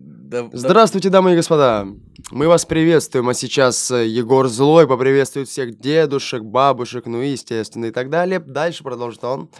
Да. 0.00 0.48
Здравствуйте, 0.52 1.08
дамы 1.10 1.32
и 1.32 1.36
господа! 1.36 1.86
Мы 2.30 2.48
вас 2.48 2.64
приветствуем, 2.66 3.28
а 3.30 3.34
сейчас 3.34 3.90
э, 3.90 4.06
Егор 4.06 4.46
Злой 4.48 4.86
поприветствует 4.86 5.48
всех 5.48 5.78
дедушек, 5.80 6.42
бабушек, 6.42 7.06
ну 7.06 7.22
и 7.22 7.30
естественно 7.30 7.86
и 7.86 7.90
так 7.90 8.10
далее. 8.10 8.38
Дальше 8.38 8.84
продолжит 8.84 9.24
он. 9.24 9.50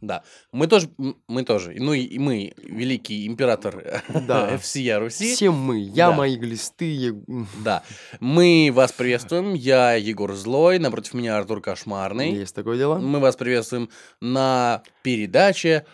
Да. 0.00 0.22
Мы 0.52 0.66
тоже, 0.66 0.90
мы 1.28 1.44
тоже, 1.44 1.74
ну 1.78 1.92
и 1.92 2.18
мы, 2.18 2.52
великий 2.62 3.26
император 3.26 4.02
Да. 4.28 4.56
всея 4.62 4.98
Руси. 4.98 5.34
Все 5.34 5.50
мы, 5.50 5.80
я, 5.80 6.10
Да. 6.10 6.16
мои 6.16 6.36
глисты, 6.36 7.12
Да. 7.64 7.82
Мы 8.20 8.70
вас 8.72 8.92
приветствуем. 8.92 9.54
Я 9.54 9.94
Егор 9.94 10.32
Злой, 10.34 10.78
напротив 10.78 11.14
меня 11.14 11.36
Артур 11.36 11.60
Кошмарный. 11.60 12.32
есть 12.32 12.54
такое 12.54 12.76
дело. 12.78 12.98
Мы 12.98 13.18
вас 13.18 13.36
приветствуем 13.36 13.88
на 14.20 14.82
передаче 15.02 15.84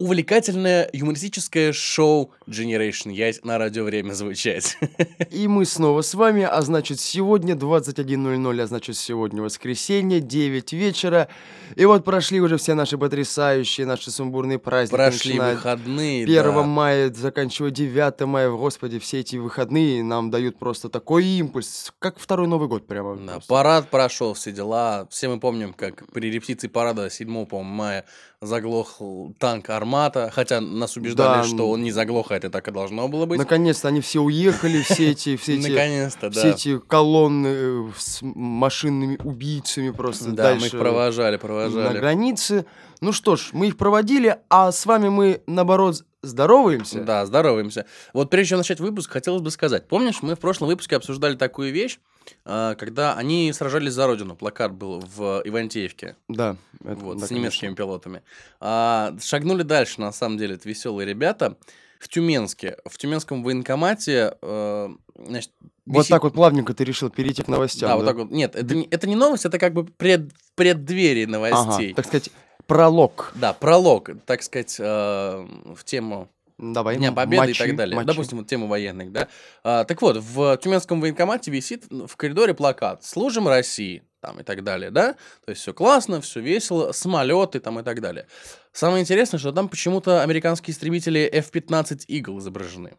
увлекательное 0.00 0.88
юмористическое 0.94 1.74
шоу 1.74 2.32
Generation 2.46 3.12
Ясь 3.12 3.44
на 3.44 3.58
радио 3.58 3.84
«Время 3.84 4.14
звучать». 4.14 4.78
И 5.30 5.46
мы 5.46 5.66
снова 5.66 6.00
с 6.00 6.14
вами, 6.14 6.42
а 6.42 6.60
значит 6.62 6.98
сегодня 7.00 7.54
21.00, 7.54 8.62
а 8.62 8.66
значит 8.66 8.96
сегодня 8.96 9.42
воскресенье, 9.42 10.20
9 10.20 10.72
вечера. 10.72 11.28
И 11.76 11.84
вот 11.84 12.02
прошли 12.02 12.40
уже 12.40 12.56
все 12.56 12.72
наши 12.72 12.96
потрясающие, 12.96 13.86
наши 13.86 14.10
сумбурные 14.10 14.58
праздники. 14.58 14.96
Прошли 14.96 15.38
выходные. 15.38 16.24
1 16.24 16.34
да. 16.34 16.62
мая, 16.62 17.12
заканчивая 17.12 17.70
9 17.70 18.20
мая, 18.22 18.48
господи, 18.48 18.98
все 18.98 19.20
эти 19.20 19.36
выходные 19.36 20.02
нам 20.02 20.30
дают 20.30 20.58
просто 20.58 20.88
такой 20.88 21.26
импульс, 21.26 21.92
как 21.98 22.18
второй 22.18 22.48
Новый 22.48 22.68
год 22.68 22.86
прямо. 22.86 23.16
Да, 23.16 23.32
просто. 23.32 23.48
парад 23.48 23.88
прошел, 23.90 24.32
все 24.32 24.50
дела. 24.50 25.06
Все 25.10 25.28
мы 25.28 25.38
помним, 25.38 25.74
как 25.74 26.10
при 26.10 26.30
репетиции 26.30 26.68
парада 26.68 27.10
7 27.10 27.44
по 27.44 27.62
мая 27.62 28.06
заглох 28.40 29.00
танк 29.38 29.68
Армата. 29.90 30.30
Хотя 30.32 30.60
нас 30.60 30.96
убеждали, 30.96 31.42
Да, 31.42 31.44
что 31.44 31.68
он 31.70 31.82
не 31.82 31.90
заглох, 31.92 32.30
а 32.30 32.36
это 32.36 32.50
так 32.50 32.68
и 32.68 32.70
должно 32.70 33.08
было 33.08 33.26
быть. 33.26 33.38
Наконец-то 33.38 33.88
они 33.88 34.00
все 34.00 34.20
уехали, 34.20 34.82
все 34.82 35.10
эти, 35.10 35.36
все 35.40 35.56
эти, 35.58 35.68
Наконец-то, 35.68 36.30
все 36.30 36.42
да. 36.42 36.48
эти 36.50 36.78
колонны 36.78 37.48
э, 37.48 37.88
с 37.98 38.18
машинными 38.22 39.18
убийцами 39.24 39.90
просто 39.90 40.26
Да, 40.30 40.54
мы 40.54 40.60
дальше 40.60 40.66
их 40.76 40.82
провожали, 40.82 41.32
на 41.32 41.38
провожали. 41.38 41.98
границе. 41.98 42.66
Ну 43.00 43.12
что 43.12 43.36
ж, 43.36 43.50
мы 43.52 43.68
их 43.68 43.76
проводили, 43.76 44.38
а 44.50 44.72
с 44.72 44.84
вами 44.84 45.08
мы, 45.08 45.42
наоборот, 45.46 46.04
здороваемся. 46.22 47.00
Да, 47.02 47.24
здороваемся. 47.24 47.86
Вот 48.12 48.28
прежде 48.28 48.50
чем 48.50 48.58
начать 48.58 48.78
выпуск, 48.80 49.10
хотелось 49.10 49.40
бы 49.40 49.50
сказать. 49.50 49.88
Помнишь, 49.88 50.20
мы 50.22 50.34
в 50.34 50.38
прошлом 50.38 50.68
выпуске 50.68 50.96
обсуждали 50.96 51.34
такую 51.36 51.72
вещь, 51.72 51.98
а, 52.44 52.74
когда 52.74 53.14
они 53.14 53.50
сражались 53.54 53.94
за 53.94 54.06
родину. 54.06 54.36
Плакат 54.36 54.72
был 54.72 55.00
в 55.00 55.40
Ивантеевке, 55.46 56.16
Да, 56.28 56.56
это- 56.84 56.94
вот, 56.96 57.18
да, 57.18 57.24
с 57.24 57.28
конечно. 57.28 57.34
немецкими 57.42 57.74
пилотами. 57.74 58.22
А, 58.60 59.14
шагнули 59.22 59.62
дальше, 59.62 60.00
на 60.00 60.12
самом 60.12 60.36
деле, 60.36 60.56
это 60.56 60.68
веселые 60.68 61.06
ребята. 61.08 61.56
В 61.98 62.08
Тюменске, 62.08 62.76
в 62.86 62.96
Тюменском 62.96 63.42
военкомате, 63.42 64.34
э, 64.40 64.88
значит, 65.26 65.50
Вот 65.86 66.00
висит- 66.00 66.08
так 66.10 66.22
вот 66.24 66.32
плавненько 66.32 66.72
ты 66.72 66.84
решил 66.84 67.10
перейти 67.10 67.42
к 67.42 67.48
новостям. 67.48 67.90
Да, 67.90 67.96
вот 67.96 68.06
так 68.06 68.16
вот. 68.16 68.30
Нет, 68.30 68.56
это 68.56 68.74
не, 68.74 68.84
это 68.90 69.06
не 69.06 69.16
новость, 69.16 69.44
это 69.44 69.58
как 69.58 69.74
бы 69.74 69.84
пред, 69.84 70.30
преддверие 70.54 71.24
Ага, 71.26 71.32
новостей. 71.32 71.92
так 71.92 72.06
сказать, 72.06 72.30
пролог. 72.66 73.32
Да, 73.34 73.52
пролог, 73.52 74.10
так 74.26 74.42
сказать, 74.42 74.76
э, 74.78 75.46
в 75.74 75.84
тему 75.84 76.28
Давай, 76.58 76.96
Дня 76.96 77.10
Победы 77.12 77.42
мочи, 77.42 77.50
и 77.52 77.54
так 77.54 77.74
далее. 77.76 77.96
мочи. 77.96 78.06
Допустим, 78.06 78.38
вот 78.38 78.46
тему 78.46 78.66
военных, 78.66 79.12
да. 79.12 79.28
А, 79.64 79.84
так 79.84 80.02
вот, 80.02 80.18
в 80.18 80.58
Тюменском 80.58 81.00
военкомате 81.00 81.50
висит 81.50 81.86
в 81.90 82.14
коридоре 82.16 82.52
плакат 82.52 83.02
«Служим 83.02 83.48
России» 83.48 84.02
там 84.20 84.38
и 84.40 84.42
так 84.42 84.62
далее, 84.62 84.90
да. 84.90 85.14
То 85.44 85.50
есть 85.50 85.62
все 85.62 85.72
классно, 85.72 86.20
все 86.20 86.40
весело, 86.40 86.92
самолеты 86.92 87.60
там 87.60 87.80
и 87.80 87.82
так 87.82 88.02
далее. 88.02 88.26
Самое 88.72 89.00
интересное, 89.02 89.38
что 89.38 89.52
там 89.52 89.68
почему-то 89.70 90.22
американские 90.22 90.74
истребители 90.74 91.20
F-15 91.32 92.06
Eagle 92.08 92.38
изображены. 92.38 92.92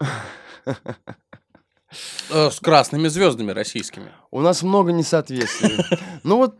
Э, 2.30 2.50
С 2.50 2.58
красными 2.58 3.06
звездами 3.06 3.52
российскими. 3.52 4.10
У 4.30 4.40
нас 4.40 4.62
много 4.62 4.92
несоответствий. 4.92 5.78
Ну 6.24 6.38
вот 6.38 6.56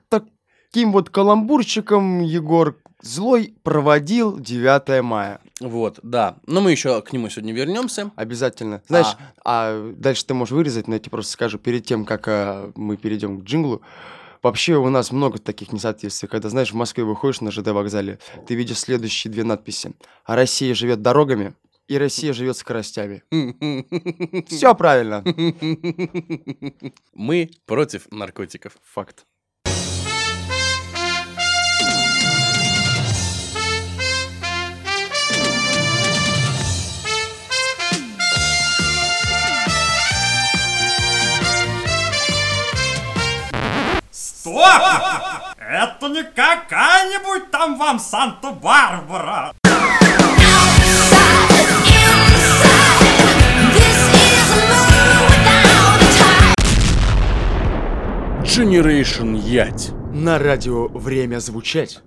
таким 0.76 0.92
вот 0.92 1.09
каламбурчиком 1.09 2.20
Егор 2.20 2.76
Злой 3.00 3.54
проводил 3.62 4.38
9 4.38 5.03
мая. 5.03 5.41
Вот, 5.59 6.00
да. 6.03 6.37
Но 6.47 6.60
мы 6.60 6.70
еще 6.70 7.00
к 7.00 7.14
нему 7.14 7.31
сегодня 7.31 7.54
вернемся. 7.54 8.10
Обязательно. 8.14 8.82
Знаешь, 8.86 9.16
а, 9.42 9.94
дальше 9.97 10.26
ты 10.26 10.34
можешь 10.34 10.53
вырезать, 10.53 10.86
но 10.86 10.92
я 10.92 10.98
тебе 10.98 11.12
просто 11.12 11.32
скажу 11.32 11.56
перед 11.59 11.86
тем, 11.86 12.04
как 12.04 12.28
а, 12.28 12.72
мы 12.75 12.98
перейдем 12.98 13.41
к 13.41 13.44
джинглу. 13.44 13.81
Вообще 14.42 14.76
у 14.76 14.91
нас 14.91 15.12
много 15.12 15.38
таких 15.38 15.72
несоответствий. 15.72 16.28
Когда, 16.28 16.50
знаешь, 16.50 16.72
в 16.72 16.76
Москве 16.76 17.04
выходишь 17.04 17.41
на 17.41 17.50
ЖД 17.50 17.69
вокзале, 17.69 18.19
ты 18.47 18.54
видишь 18.54 18.81
следующие 18.81 19.32
две 19.32 19.44
надписи. 19.44 19.94
А 20.26 20.36
Россия 20.36 20.75
живет 20.75 21.00
дорогами, 21.00 21.54
и 21.88 21.97
Россия 21.97 22.34
живет 22.34 22.59
скоростями. 22.59 23.22
Все 24.47 24.75
правильно. 24.75 25.25
Мы 27.15 27.50
против 27.65 28.12
наркотиков. 28.12 28.76
Факт. 28.92 29.25
Стоп! 44.46 44.56
Это 45.58 46.08
не 46.08 46.22
какая-нибудь 46.22 47.50
там 47.50 47.76
вам 47.76 47.98
Санта-Барбара! 47.98 49.52
Generation 58.44 59.36
Ять. 59.36 59.90
На 60.12 60.38
радио 60.38 60.86
время 60.86 61.40
звучать. 61.40 61.98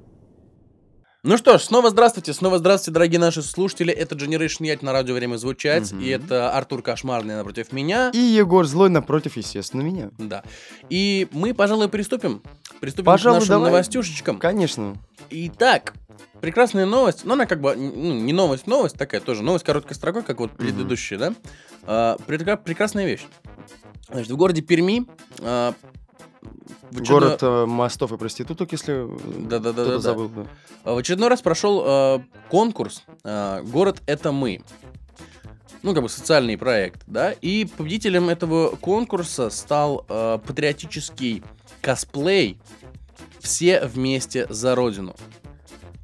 Ну 1.22 1.36
что 1.36 1.58
ж, 1.58 1.64
снова 1.64 1.90
здравствуйте, 1.90 2.32
снова 2.32 2.60
здравствуйте, 2.60 2.94
дорогие 2.94 3.20
наши 3.20 3.42
слушатели. 3.42 3.92
Это 3.92 4.16
Generation 4.16 4.66
Ять 4.66 4.82
на 4.82 4.94
радио 4.94 5.16
«Время 5.16 5.36
звучать». 5.36 5.92
И 5.92 6.08
это 6.08 6.54
Артур 6.54 6.82
Кошмарный 6.82 7.36
напротив 7.36 7.74
меня. 7.74 8.10
И 8.14 8.18
Егор 8.18 8.66
Злой 8.66 8.90
напротив, 8.90 9.36
естественно, 9.36 9.82
меня. 9.82 10.12
Да. 10.18 10.44
И 10.90 11.28
мы, 11.32 11.54
пожалуй, 11.54 11.90
приступим. 11.90 12.42
Приступим 12.80 13.04
Пожалуй, 13.04 13.40
к 13.40 13.42
нашим 13.42 13.56
давай. 13.56 13.72
новостюшечкам. 13.72 14.40
Конечно. 14.40 14.96
Итак, 15.30 15.94
прекрасная 16.40 16.86
новость. 16.86 17.26
Ну, 17.26 17.34
она 17.34 17.48
как 17.48 17.60
бы 17.60 17.76
ну, 17.76 18.14
не 18.14 18.32
новость, 18.32 18.66
новость 18.66 18.96
такая 18.96 19.20
тоже. 19.20 19.44
Новость 19.44 19.66
короткой 19.66 19.96
строкой, 19.96 20.24
как 20.24 20.40
вот 20.40 20.52
предыдущая, 20.52 21.18
да? 21.18 21.34
А, 21.84 22.16
прекрасная 22.28 23.06
вещь. 23.06 23.28
Значит, 24.10 24.32
в 24.32 24.38
городе 24.38 24.62
Перми... 24.62 25.06
а, 25.40 25.74
в 26.42 27.02
очередной- 27.02 27.06
Город 27.08 27.44
э, 27.44 27.66
мостов 27.66 28.12
и 28.12 28.18
проституток, 28.18 28.72
если 28.72 29.06
э, 29.06 29.18
Да-да-да-да-да. 29.48 29.84
кто-то 29.84 30.00
забыл. 30.00 30.30
да. 30.30 30.48
А, 30.84 30.94
В 30.94 30.98
очередной 30.98 31.30
раз 31.30 31.42
прошел 31.42 31.84
э, 31.86 32.20
конкурс 32.50 33.04
э, 33.24 33.62
«Город– 33.64 34.02
это 34.06 34.32
мы». 34.32 34.62
Ну, 35.82 35.94
как 35.94 36.04
бы 36.04 36.10
социальный 36.10 36.58
проект, 36.58 37.04
да. 37.08 37.32
И 37.32 37.66
победителем 37.66 38.28
этого 38.30 38.76
конкурса 38.76 39.50
стал 39.50 40.06
э, 40.10 40.40
патриотический 40.46 41.42
косплей 41.82 42.58
«Все 43.40 43.86
вместе 43.86 44.46
за 44.50 44.76
Родину». 44.76 45.16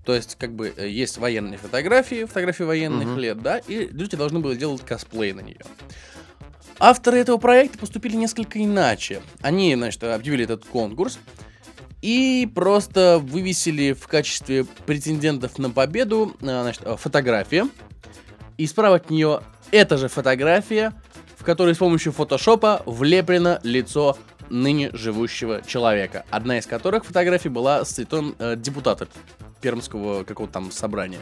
То 0.05 0.13
есть, 0.13 0.35
как 0.35 0.53
бы, 0.53 0.71
э, 0.77 0.87
есть 0.87 1.17
военные 1.17 1.57
фотографии, 1.57 2.25
фотографии 2.25 2.63
военных 2.63 3.07
Мгм. 3.07 3.17
лет, 3.17 3.41
да, 3.41 3.57
и 3.57 3.87
люди 3.87 4.15
должны 4.15 4.39
были 4.39 4.55
делать 4.55 4.81
косплей 4.85 5.33
на 5.33 5.41
нее. 5.41 5.59
Авторы 6.79 7.19
этого 7.19 7.37
проекта 7.37 7.77
поступили 7.77 8.15
несколько 8.15 8.63
иначе. 8.63 9.21
Они, 9.41 9.73
значит, 9.75 10.03
объявили 10.03 10.43
этот 10.43 10.65
конкурс 10.65 11.19
и 12.01 12.49
просто 12.53 13.19
вывесили 13.21 13.93
в 13.93 14.07
качестве 14.07 14.65
претендентов 14.85 15.57
на 15.57 15.69
победу 15.69 16.35
э, 16.41 16.45
значит, 16.45 16.81
э, 16.85 16.95
фотографии. 16.97 17.63
И 18.57 18.67
справа 18.67 18.97
от 18.97 19.09
нее 19.09 19.41
эта 19.71 19.97
же 19.97 20.07
фотография, 20.07 20.93
в 21.37 21.43
которой 21.43 21.73
с 21.73 21.77
помощью 21.77 22.11
фотошопа 22.11 22.83
влеплено 22.85 23.59
лицо 23.63 24.17
ныне 24.49 24.91
живущего 24.93 25.61
человека. 25.65 26.25
Одна 26.29 26.59
из 26.59 26.65
которых 26.65 27.05
фотографий 27.05 27.49
была 27.49 27.83
с 27.83 27.89
цветом 27.89 28.35
э, 28.37 28.55
депутата 28.55 29.07
пермского 29.61 30.23
какого-то 30.23 30.53
там 30.53 30.71
собрания. 30.71 31.19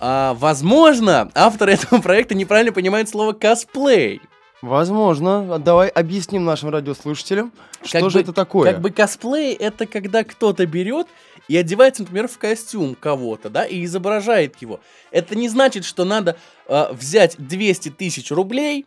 А, 0.00 0.34
возможно, 0.34 1.30
авторы 1.34 1.72
этого 1.74 2.00
проекта 2.00 2.34
неправильно 2.34 2.72
понимают 2.72 3.08
слово 3.08 3.32
косплей. 3.32 4.20
Возможно. 4.62 5.56
А 5.56 5.58
Давай 5.58 5.88
объясним 5.88 6.44
нашим 6.44 6.70
радиослушателям, 6.70 7.52
что 7.82 8.00
Как 8.00 8.10
же 8.10 8.18
бы- 8.18 8.22
это 8.22 8.32
такое. 8.32 8.72
Как 8.72 8.80
бы 8.80 8.90
косплей 8.90 9.52
это 9.54 9.86
когда 9.86 10.22
кто-то 10.24 10.64
берет 10.66 11.08
и 11.48 11.56
одевается, 11.56 12.02
например, 12.02 12.28
в 12.28 12.38
костюм 12.38 12.94
кого-то, 12.94 13.50
да, 13.50 13.64
и 13.64 13.84
изображает 13.84 14.56
его. 14.62 14.80
Это 15.10 15.34
не 15.34 15.48
значит, 15.48 15.84
что 15.84 16.04
надо 16.04 16.36
э, 16.68 16.92
взять 16.92 17.34
200 17.38 17.90
тысяч 17.90 18.30
рублей, 18.30 18.86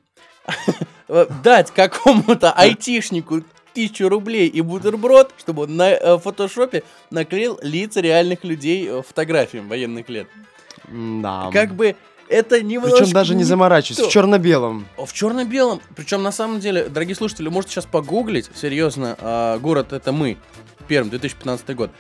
э, 1.09 1.27
дать 1.43 1.71
какому-то 1.71 2.53
айтишнику 2.53 3.43
тысячу 3.73 4.07
рублей 4.07 4.47
и 4.47 4.61
бутерброд, 4.61 5.33
чтобы 5.37 5.63
он 5.63 5.75
на 5.75 5.91
э, 5.91 6.17
фотошопе 6.17 6.83
наклеил 7.11 7.59
лица 7.61 7.99
реальных 7.99 8.45
людей 8.45 8.87
э, 8.87 9.01
фотографиям 9.05 9.67
военных 9.67 10.07
лет. 10.07 10.27
Да. 10.87 11.49
Как 11.51 11.75
бы 11.75 11.97
Это 12.27 12.61
немножко 12.61 12.97
Причем 12.97 13.13
даже 13.13 13.35
не 13.35 13.43
то. 13.93 14.07
в 14.07 14.11
черно-белом. 14.11 14.87
В 14.97 15.13
черно-белом. 15.13 15.81
Причем, 15.95 16.23
на 16.23 16.31
самом 16.31 16.59
деле, 16.59 16.85
дорогие 16.85 17.15
слушатели, 17.15 17.49
можете 17.49 17.73
сейчас 17.73 17.85
погуглить. 17.85 18.49
Серьезно, 18.55 19.15
а, 19.19 19.59
город 19.59 19.93
это 19.93 20.11
мы. 20.11 20.37
Перм, 20.87 21.09
2015 21.09 21.75
год. 21.75 21.91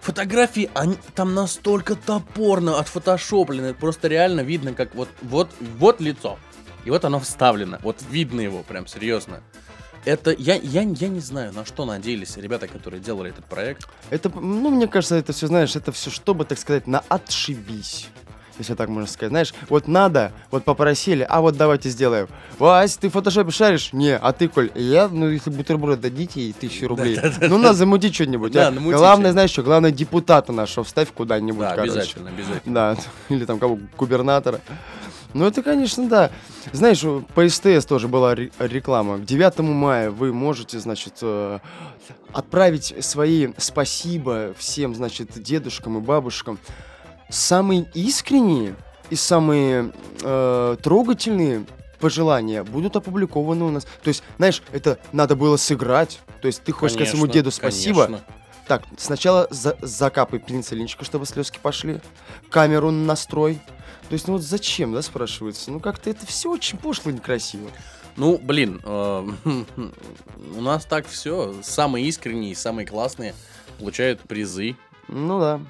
Фотографии, 0.00 0.70
они 0.74 0.96
там 1.14 1.34
настолько 1.34 1.96
топорно 1.96 2.78
отфотошоплены. 2.78 3.74
Просто 3.74 4.08
реально 4.08 4.42
видно, 4.42 4.74
как 4.74 4.94
вот, 4.94 5.08
вот, 5.22 5.50
вот 5.78 6.00
лицо. 6.00 6.38
И 6.84 6.90
вот 6.90 7.04
оно 7.04 7.18
вставлено. 7.18 7.78
Вот 7.82 7.96
видно 8.10 8.40
его, 8.40 8.62
прям 8.62 8.86
серьезно. 8.86 9.42
Это 10.04 10.32
я, 10.32 10.56
я, 10.56 10.82
я 10.82 11.08
не 11.08 11.20
знаю, 11.20 11.54
на 11.54 11.64
что 11.64 11.86
надеялись 11.86 12.36
ребята, 12.36 12.68
которые 12.68 13.00
делали 13.00 13.30
этот 13.30 13.46
проект. 13.46 13.88
Это, 14.10 14.28
ну, 14.28 14.68
мне 14.68 14.86
кажется, 14.86 15.16
это 15.16 15.32
все, 15.32 15.46
знаешь, 15.46 15.74
это 15.76 15.92
все, 15.92 16.10
чтобы, 16.10 16.44
так 16.44 16.58
сказать, 16.58 16.86
на 16.86 17.02
отшибись. 17.08 18.08
Если 18.58 18.74
так 18.74 18.88
можно 18.88 19.08
сказать. 19.08 19.30
Знаешь, 19.30 19.54
вот 19.68 19.88
надо, 19.88 20.32
вот 20.50 20.64
попросили, 20.64 21.26
а 21.28 21.40
вот 21.40 21.56
давайте 21.56 21.88
сделаем. 21.88 22.28
Вась, 22.58 22.96
ты 22.96 23.08
в 23.08 23.12
фотошопе 23.12 23.50
шаришь? 23.50 23.92
Не, 23.92 24.16
а 24.16 24.32
ты, 24.32 24.48
Коль, 24.48 24.70
я, 24.74 25.08
ну, 25.08 25.28
если 25.28 25.50
бутерброд 25.50 26.00
дадите 26.00 26.40
и 26.40 26.52
тысячу 26.52 26.86
рублей. 26.88 27.18
Ну, 27.40 27.58
надо 27.58 27.74
замутить 27.74 28.14
что-нибудь. 28.14 28.54
А. 28.56 28.70
Главное, 28.70 29.32
знаешь 29.32 29.50
что, 29.50 29.62
главное, 29.62 29.90
депутата 29.90 30.52
нашего 30.52 30.84
вставь 30.84 31.12
куда-нибудь, 31.12 31.60
Да, 31.60 31.72
обязательно, 31.72 32.30
обязательно. 32.30 32.74
Да, 32.74 32.96
или 33.28 33.44
там 33.44 33.58
кого, 33.58 33.78
губернатора. 33.96 34.60
Ну, 35.32 35.44
это, 35.46 35.64
конечно, 35.64 36.08
да. 36.08 36.30
Знаешь, 36.70 37.02
по 37.34 37.48
СТС 37.48 37.84
тоже 37.86 38.06
была 38.06 38.36
ре- 38.36 38.52
реклама. 38.60 39.18
К 39.18 39.24
9 39.24 39.58
мая 39.58 40.12
вы 40.12 40.32
можете, 40.32 40.78
значит, 40.78 41.14
э, 41.22 41.58
отправить 42.32 42.94
свои 43.00 43.48
спасибо 43.56 44.54
всем, 44.56 44.94
значит, 44.94 45.30
дедушкам 45.42 45.98
и 45.98 46.00
бабушкам. 46.00 46.60
Самые 47.28 47.86
искренние 47.94 48.76
и 49.10 49.16
самые 49.16 49.92
э, 50.22 50.76
трогательные 50.82 51.66
пожелания 52.00 52.62
будут 52.64 52.96
опубликованы 52.96 53.64
у 53.64 53.70
нас. 53.70 53.84
То 54.02 54.08
есть, 54.08 54.22
знаешь, 54.36 54.62
это 54.72 54.98
надо 55.12 55.36
было 55.36 55.56
сыграть. 55.56 56.20
То 56.42 56.46
есть 56.48 56.62
ты 56.62 56.72
хочешь 56.72 56.94
сказать 56.94 57.08
своему 57.08 57.26
Конечно, 57.26 57.40
деду 57.40 57.50
спасибо, 57.50 58.04
конечно. 58.06 58.24
так, 58.68 58.82
сначала 58.98 59.46
за 59.50 59.76
закапай 59.80 60.38
пенициллинчика, 60.38 61.04
чтобы 61.04 61.26
слезки 61.26 61.58
пошли. 61.62 62.00
Камеру 62.50 62.90
настрой. 62.90 63.58
То 64.08 64.12
есть, 64.12 64.26
ну 64.26 64.34
вот 64.34 64.42
зачем, 64.42 64.92
да, 64.92 65.00
спрашивается? 65.00 65.70
Ну 65.70 65.80
как-то 65.80 66.10
это 66.10 66.26
все 66.26 66.50
очень 66.50 66.76
пошло 66.76 67.10
и 67.10 67.14
некрасиво. 67.14 67.70
Ну, 68.16 68.38
блин, 68.38 68.80
э, 68.84 69.28
у 70.56 70.60
нас 70.60 70.84
так 70.84 71.06
все. 71.06 71.54
Самые 71.62 72.06
искренние, 72.06 72.54
самые 72.54 72.86
классные 72.86 73.34
получают 73.78 74.20
призы. 74.20 74.76
Ну 75.08 75.40
да. 75.40 75.60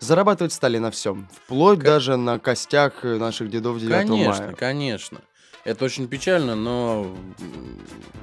Зарабатывать 0.00 0.52
стали 0.54 0.78
на 0.78 0.90
всем. 0.90 1.28
Вплоть 1.44 1.78
даже 1.80 2.16
на 2.16 2.38
костях 2.38 3.04
наших 3.04 3.50
дедов 3.50 3.78
9 3.78 3.92
Конечно, 4.08 4.44
мая. 4.46 4.54
конечно. 4.54 5.20
Это 5.64 5.84
очень 5.84 6.08
печально, 6.08 6.54
но 6.56 7.06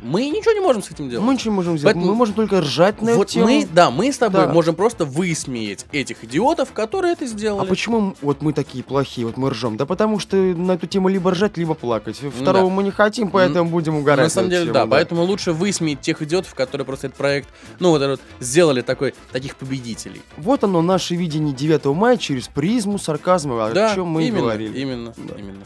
мы 0.01 0.27
ничего 0.29 0.53
не 0.53 0.59
можем 0.59 0.81
с 0.81 0.89
этим 0.89 1.07
делать. 1.07 1.23
Мы 1.23 1.33
ничего 1.35 1.51
не 1.51 1.55
можем 1.57 1.77
сделать. 1.77 1.93
Поэтому- 1.95 2.11
Мы 2.11 2.17
можем 2.17 2.33
только 2.33 2.61
ржать 2.61 2.99
на 3.03 3.13
вот 3.13 3.23
эту 3.25 3.33
тему. 3.33 3.45
мы, 3.45 3.67
да, 3.71 3.91
мы 3.91 4.11
с 4.11 4.17
тобой 4.17 4.47
Да. 4.47 4.53
можем 4.53 4.73
просто 4.73 5.05
высмеять 5.05 5.85
этих 5.91 6.23
идиотов, 6.23 6.71
которые 6.73 7.13
это 7.13 7.25
А 7.25 7.27
сделали. 7.27 7.67
почему 7.67 7.97
м- 7.99 8.15
вот 8.23 8.41
мы 8.41 8.53
такие 8.53 8.83
плохие, 8.83 9.27
вот 9.27 9.37
мы 9.37 9.51
ржем? 9.51 9.77
Да 9.77 9.85
потому 9.85 10.17
что 10.17 10.35
на 10.35 10.71
эту 10.73 10.87
тему 10.87 11.09
либо 11.09 11.29
ржать, 11.29 11.57
либо 11.57 11.75
плакать. 11.75 12.17
Второго 12.17 12.69
мы 12.71 12.81
не 12.81 12.91
хотим, 12.91 13.29
поэтому 13.29 13.69
будем 13.69 13.97
угорать. 13.97 14.25
На 14.25 14.29
самом 14.29 14.49
деле, 14.49 14.63
тему, 14.63 14.73
да, 14.73 14.87
поэтому 14.87 15.21
лучше 15.23 15.51
высмеять 15.51 16.01
тех 16.01 16.21
идиотов, 16.23 16.55
которые 16.55 16.85
просто 16.85 17.05
этот 17.07 17.19
проект, 17.19 17.49
ну 17.79 17.89
вот 17.91 18.01
этот 18.01 18.19
сделали 18.39 18.81
такой, 18.81 19.13
таких 19.31 19.57
победителей. 19.57 20.23
Вот 20.37 20.63
оно, 20.63 20.81
наше 20.81 21.13
видение 21.15 21.53
9 21.53 21.93
мая 21.93 22.17
через 22.17 22.47
призму 22.47 22.97
сарказма, 22.97 23.69
да, 23.75 23.91
о 23.91 23.95
чем 23.95 24.07
мы 24.07 24.23
и 24.23 24.27
именно, 24.27 24.41
говорили. 24.41 24.79
именно, 24.79 25.13
Да. 25.17 25.35
именно. 25.37 25.63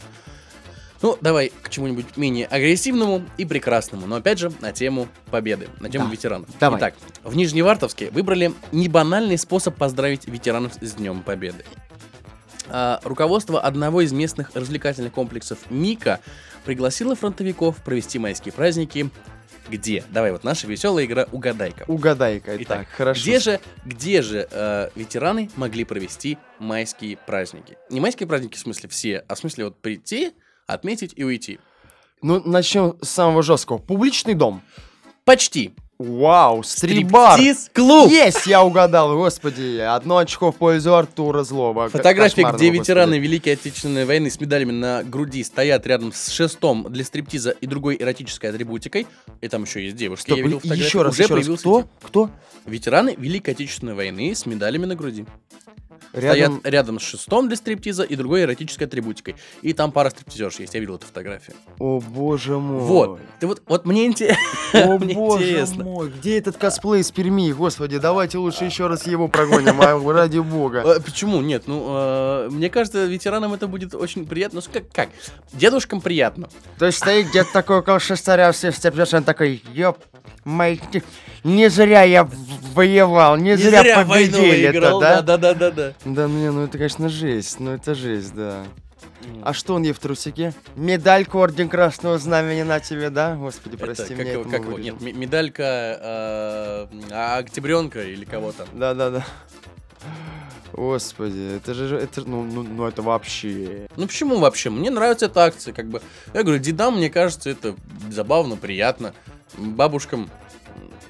Ну, 1.02 1.18
давай 1.20 1.52
к 1.62 1.68
чему-нибудь 1.68 2.16
менее 2.16 2.46
агрессивному 2.46 3.24
и 3.36 3.44
прекрасному, 3.44 4.06
но 4.06 4.16
опять 4.16 4.38
же 4.38 4.52
на 4.60 4.72
тему 4.72 5.08
победы, 5.30 5.68
на 5.80 5.90
тему 5.90 6.06
Да. 6.06 6.12
ветеранов. 6.12 6.48
Давай. 6.60 6.78
Итак, 6.78 6.94
в 7.24 7.34
Нижневартовске 7.34 8.10
выбрали 8.10 8.52
небанальный 8.70 9.36
способ 9.36 9.76
поздравить 9.76 10.26
ветеранов 10.28 10.74
с 10.80 10.92
Днем 10.92 11.22
Победы. 11.22 11.64
А, 12.68 13.00
руководство 13.02 13.60
одного 13.60 14.02
из 14.02 14.12
местных 14.12 14.52
развлекательных 14.54 15.12
комплексов 15.12 15.58
Мика 15.70 16.20
пригласило 16.64 17.16
фронтовиков 17.16 17.76
провести 17.82 18.18
майские 18.18 18.52
праздники 18.52 19.10
где? 19.68 20.04
Давай, 20.10 20.32
вот 20.32 20.44
наша 20.44 20.66
веселая 20.66 21.04
игра 21.04 21.26
«Угадайка». 21.30 21.84
Угадай-ка, 21.86 22.56
Итак, 22.62 22.78
так, 22.80 22.88
хорошо. 22.88 23.22
Где 23.22 23.38
же, 23.38 23.60
где 23.84 24.20
же 24.22 24.48
э, 24.50 24.90
ветераны 24.94 25.50
могли 25.56 25.84
провести 25.84 26.36
майские 26.58 27.16
праздники? 27.16 27.76
Не 27.88 28.00
майские 28.00 28.26
праздники 28.26 28.56
в 28.56 28.58
смысле 28.58 28.88
все, 28.88 29.24
а 29.28 29.34
в 29.34 29.38
смысле 29.38 29.66
вот 29.66 29.76
прийти, 29.78 30.32
отметить 30.72 31.12
и 31.16 31.24
уйти. 31.24 31.58
Ну, 32.22 32.40
начнем 32.44 32.96
с 33.00 33.08
самого 33.08 33.42
жесткого. 33.42 33.78
Публичный 33.78 34.34
дом. 34.34 34.62
Почти. 35.24 35.72
Вау, 35.98 36.64
стрип-бар. 36.64 37.34
Стриптиз-клуб. 37.38 38.10
Есть, 38.10 38.46
я 38.46 38.64
угадал, 38.64 39.14
господи. 39.16 39.78
Одно 39.78 40.16
очко 40.18 40.50
в 40.50 40.56
пользу 40.56 40.96
Артура 40.96 41.44
Злого. 41.44 41.84
Ко- 41.84 41.98
Фотография, 41.98 42.42
где 42.42 42.50
господи. 42.50 42.66
ветераны 42.70 43.18
Великой 43.20 43.52
Отечественной 43.52 44.04
войны 44.04 44.28
с 44.28 44.40
медалями 44.40 44.72
на 44.72 45.04
груди 45.04 45.44
стоят 45.44 45.86
рядом 45.86 46.12
с 46.12 46.28
шестом 46.30 46.86
для 46.90 47.04
стриптиза 47.04 47.50
и 47.50 47.66
другой 47.68 47.96
эротической 48.00 48.50
атрибутикой. 48.50 49.06
И 49.40 49.48
там 49.48 49.62
еще 49.62 49.84
есть 49.84 49.94
девушки. 49.94 50.24
Стоп, 50.26 50.38
я 50.38 50.42
видел 50.44 50.60
еще 50.64 51.02
раз, 51.02 51.12
Уже 51.14 51.22
еще 51.22 51.34
раз. 51.36 51.60
Кто? 51.60 51.86
Кто? 52.02 52.30
Ветераны 52.66 53.14
Великой 53.16 53.50
Отечественной 53.50 53.94
войны 53.94 54.34
с 54.34 54.44
медалями 54.44 54.86
на 54.86 54.96
груди. 54.96 55.24
Рядом... 56.12 56.58
Стоят 56.58 56.72
рядом 56.72 57.00
с 57.00 57.02
шестом 57.02 57.48
для 57.48 57.56
стриптиза 57.56 58.02
и 58.02 58.16
другой 58.16 58.42
эротической 58.42 58.86
атрибутикой. 58.86 59.36
И 59.62 59.72
там 59.72 59.92
пара 59.92 60.10
стриптизерш 60.10 60.60
есть, 60.60 60.74
я 60.74 60.80
видел 60.80 60.96
эту 60.96 61.06
фотографию. 61.06 61.56
О, 61.78 62.00
боже 62.00 62.58
мой. 62.58 62.80
Вот. 62.80 63.20
Ты 63.40 63.46
вот, 63.46 63.62
вот 63.66 63.86
мне 63.86 64.06
интересно. 64.06 64.42
О, 64.74 64.98
Мне 65.02 65.14
боже 65.14 65.44
интересно. 65.50 65.84
мой. 65.84 66.10
Где 66.10 66.38
этот 66.38 66.56
косплей 66.56 67.00
из 67.00 67.10
Перми? 67.10 67.52
Господи, 67.52 67.98
давайте 67.98 68.38
лучше 68.38 68.64
еще 68.64 68.86
раз 68.86 69.06
его 69.06 69.28
прогоним, 69.28 69.80
а, 69.80 70.12
ради 70.12 70.38
бога. 70.38 70.82
Э, 70.84 71.00
Почему? 71.00 71.40
Нет, 71.40 71.64
ну, 71.66 71.84
э, 71.88 72.48
мне 72.50 72.70
кажется, 72.70 73.04
ветеранам 73.04 73.54
это 73.54 73.66
будет 73.66 73.94
очень 73.94 74.26
приятно. 74.26 74.60
Ну, 74.64 74.72
как, 74.72 74.90
как? 74.92 75.08
Дедушкам 75.52 76.00
приятно. 76.00 76.48
То 76.78 76.86
есть 76.86 76.98
стоит 76.98 77.28
где-то 77.28 77.52
такой 77.52 77.78
около 77.78 77.98
шестаря, 78.00 78.52
все 78.52 78.72
степляшь, 78.72 79.14
он 79.14 79.24
такой, 79.24 79.62
ёп, 79.72 79.98
май, 80.44 80.80
не 81.44 81.68
зря 81.68 82.02
я 82.02 82.28
воевал, 82.74 83.36
не, 83.36 83.56
зря, 83.56 84.04
войну 84.04 84.36
победили-то, 84.36 84.72
выиграл, 84.72 85.00
да? 85.00 85.22
Да, 85.22 85.36
да, 85.36 85.54
да, 85.54 85.70
да. 85.70 85.92
Да, 86.04 86.28
не, 86.28 86.50
ну 86.50 86.64
это, 86.64 86.78
конечно, 86.78 87.08
жесть, 87.08 87.60
ну 87.60 87.72
это 87.72 87.94
жесть, 87.94 88.34
да. 88.34 88.64
А 89.42 89.52
что 89.52 89.74
он 89.74 89.82
ей 89.82 89.92
в 89.92 89.98
трусике? 89.98 90.52
Медальку 90.76 91.38
Орден 91.38 91.68
Красного 91.68 92.18
Знамени 92.18 92.62
на 92.62 92.80
тебе, 92.80 93.10
да? 93.10 93.36
Господи, 93.36 93.76
Это 93.76 93.84
прости 93.84 94.14
как 94.14 94.18
меня, 94.18 94.40
это 94.40 94.48
как 94.48 94.64
вырежем. 94.64 94.98
Нет, 95.00 95.16
медалька 95.16 95.62
э, 95.62 96.86
а, 97.10 97.38
Октябренка 97.38 98.02
или 98.02 98.24
кого 98.24 98.52
там. 98.52 98.66
Да-да-да. 98.72 99.24
Господи, 100.72 101.56
это 101.56 101.74
же, 101.74 101.96
это, 101.96 102.22
ну, 102.26 102.42
ну, 102.44 102.62
ну 102.62 102.86
это 102.86 103.02
вообще... 103.02 103.86
Ну 103.96 104.06
почему 104.06 104.38
вообще? 104.38 104.70
Мне 104.70 104.90
нравится 104.90 105.26
эта 105.26 105.44
акция, 105.44 105.74
как 105.74 105.88
бы. 105.88 106.00
Я 106.32 106.42
говорю, 106.42 106.60
дедам, 106.60 106.96
мне 106.96 107.10
кажется, 107.10 107.50
это 107.50 107.76
забавно, 108.10 108.56
приятно. 108.56 109.12
Бабушкам, 109.56 110.30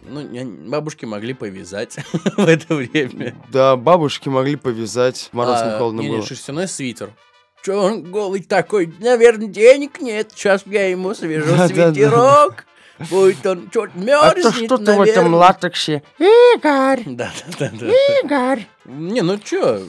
ну, 0.03 0.23
бабушки 0.69 1.05
могли 1.05 1.35
повязать 1.35 1.97
в 2.37 2.47
это 2.47 2.75
время. 2.75 3.35
Да, 3.51 3.77
бабушки 3.77 4.29
могли 4.29 4.57
повязать, 4.57 5.29
мороз 5.33 5.61
не 5.63 5.71
А, 5.71 5.79
холодно 5.79 6.01
не, 6.01 6.09
не, 6.09 6.17
было. 6.17 6.27
шерстяной 6.27 6.69
свитер. 6.69 7.11
Че 7.65 7.75
он 7.75 8.03
голый 8.11 8.43
такой? 8.43 8.93
Наверное, 8.99 9.47
денег 9.47 10.01
нет. 10.01 10.33
Сейчас 10.35 10.63
я 10.67 10.89
ему 10.89 11.15
свяжу 11.15 11.47
Да-да-да. 11.57 11.93
свитерок. 11.93 12.67
Будет 13.11 13.45
он 13.47 13.69
что-то 13.71 13.93
А 13.97 13.99
мерзнет, 14.01 14.43
то 14.43 14.53
что 14.53 14.79
ты 14.79 14.93
в 14.95 15.01
этом 15.01 15.35
латексе? 15.35 16.03
Игорь! 16.19 17.03
Да, 17.07 17.31
да, 17.59 17.71
да, 17.71 17.73
да. 17.81 17.87
Игорь! 18.23 18.67
Не, 18.93 19.23
ну 19.23 19.39
чё, 19.39 19.81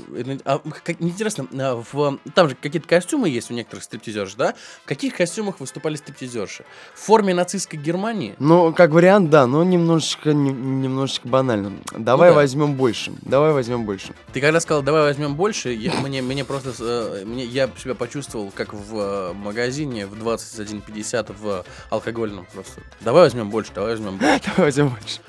а, 0.45 0.59
как, 0.59 1.01
интересно, 1.01 1.47
а, 1.59 1.75
в, 1.91 2.19
там 2.33 2.49
же 2.49 2.55
какие-то 2.55 2.87
костюмы 2.87 3.29
есть 3.29 3.51
у 3.51 3.53
некоторых 3.53 3.83
стриптизерш, 3.83 4.35
да? 4.35 4.55
В 4.83 4.87
каких 4.87 5.15
костюмах 5.17 5.59
выступали 5.59 5.95
стриптизерши? 5.95 6.65
В 6.95 6.99
форме 6.99 7.33
нацистской 7.33 7.77
Германии? 7.79 8.35
Ну, 8.39 8.73
как 8.73 8.91
вариант, 8.91 9.29
да, 9.29 9.45
но 9.47 9.63
немножечко, 9.63 10.33
не- 10.33 10.51
немножечко 10.51 11.27
банально. 11.27 11.73
Давай 11.97 12.29
Ну 12.29 12.35
да. 12.35 12.41
возьмем 12.41 12.75
больше. 12.75 13.13
Давай 13.21 13.51
возьмем 13.51 13.85
больше. 13.85 14.13
Ты 14.31 14.39
когда 14.41 14.59
сказал, 14.59 14.81
давай 14.83 15.03
возьмем 15.03 15.35
больше, 15.35 15.71
я, 15.73 15.93
мне, 16.01 16.21
мне 16.21 16.45
просто, 16.45 16.73
э, 16.79 17.25
мне, 17.25 17.43
я 17.45 17.69
себя 17.77 17.95
почувствовал, 17.95 18.51
как 18.53 18.73
в 18.73 18.97
э, 18.97 19.33
магазине 19.33 20.07
в 20.07 20.13
21.50 20.15 21.35
в 21.37 21.65
алкогольном 21.89 22.47
просто. 22.53 22.81
Давай 23.01 23.23
возьмем 23.23 23.49
больше, 23.49 23.71
давай 23.73 23.91
возьмем 23.91 24.17
больше. 24.17 24.41
Давай 24.55 24.67
возьмем 24.67 24.89
больше. 24.89 25.19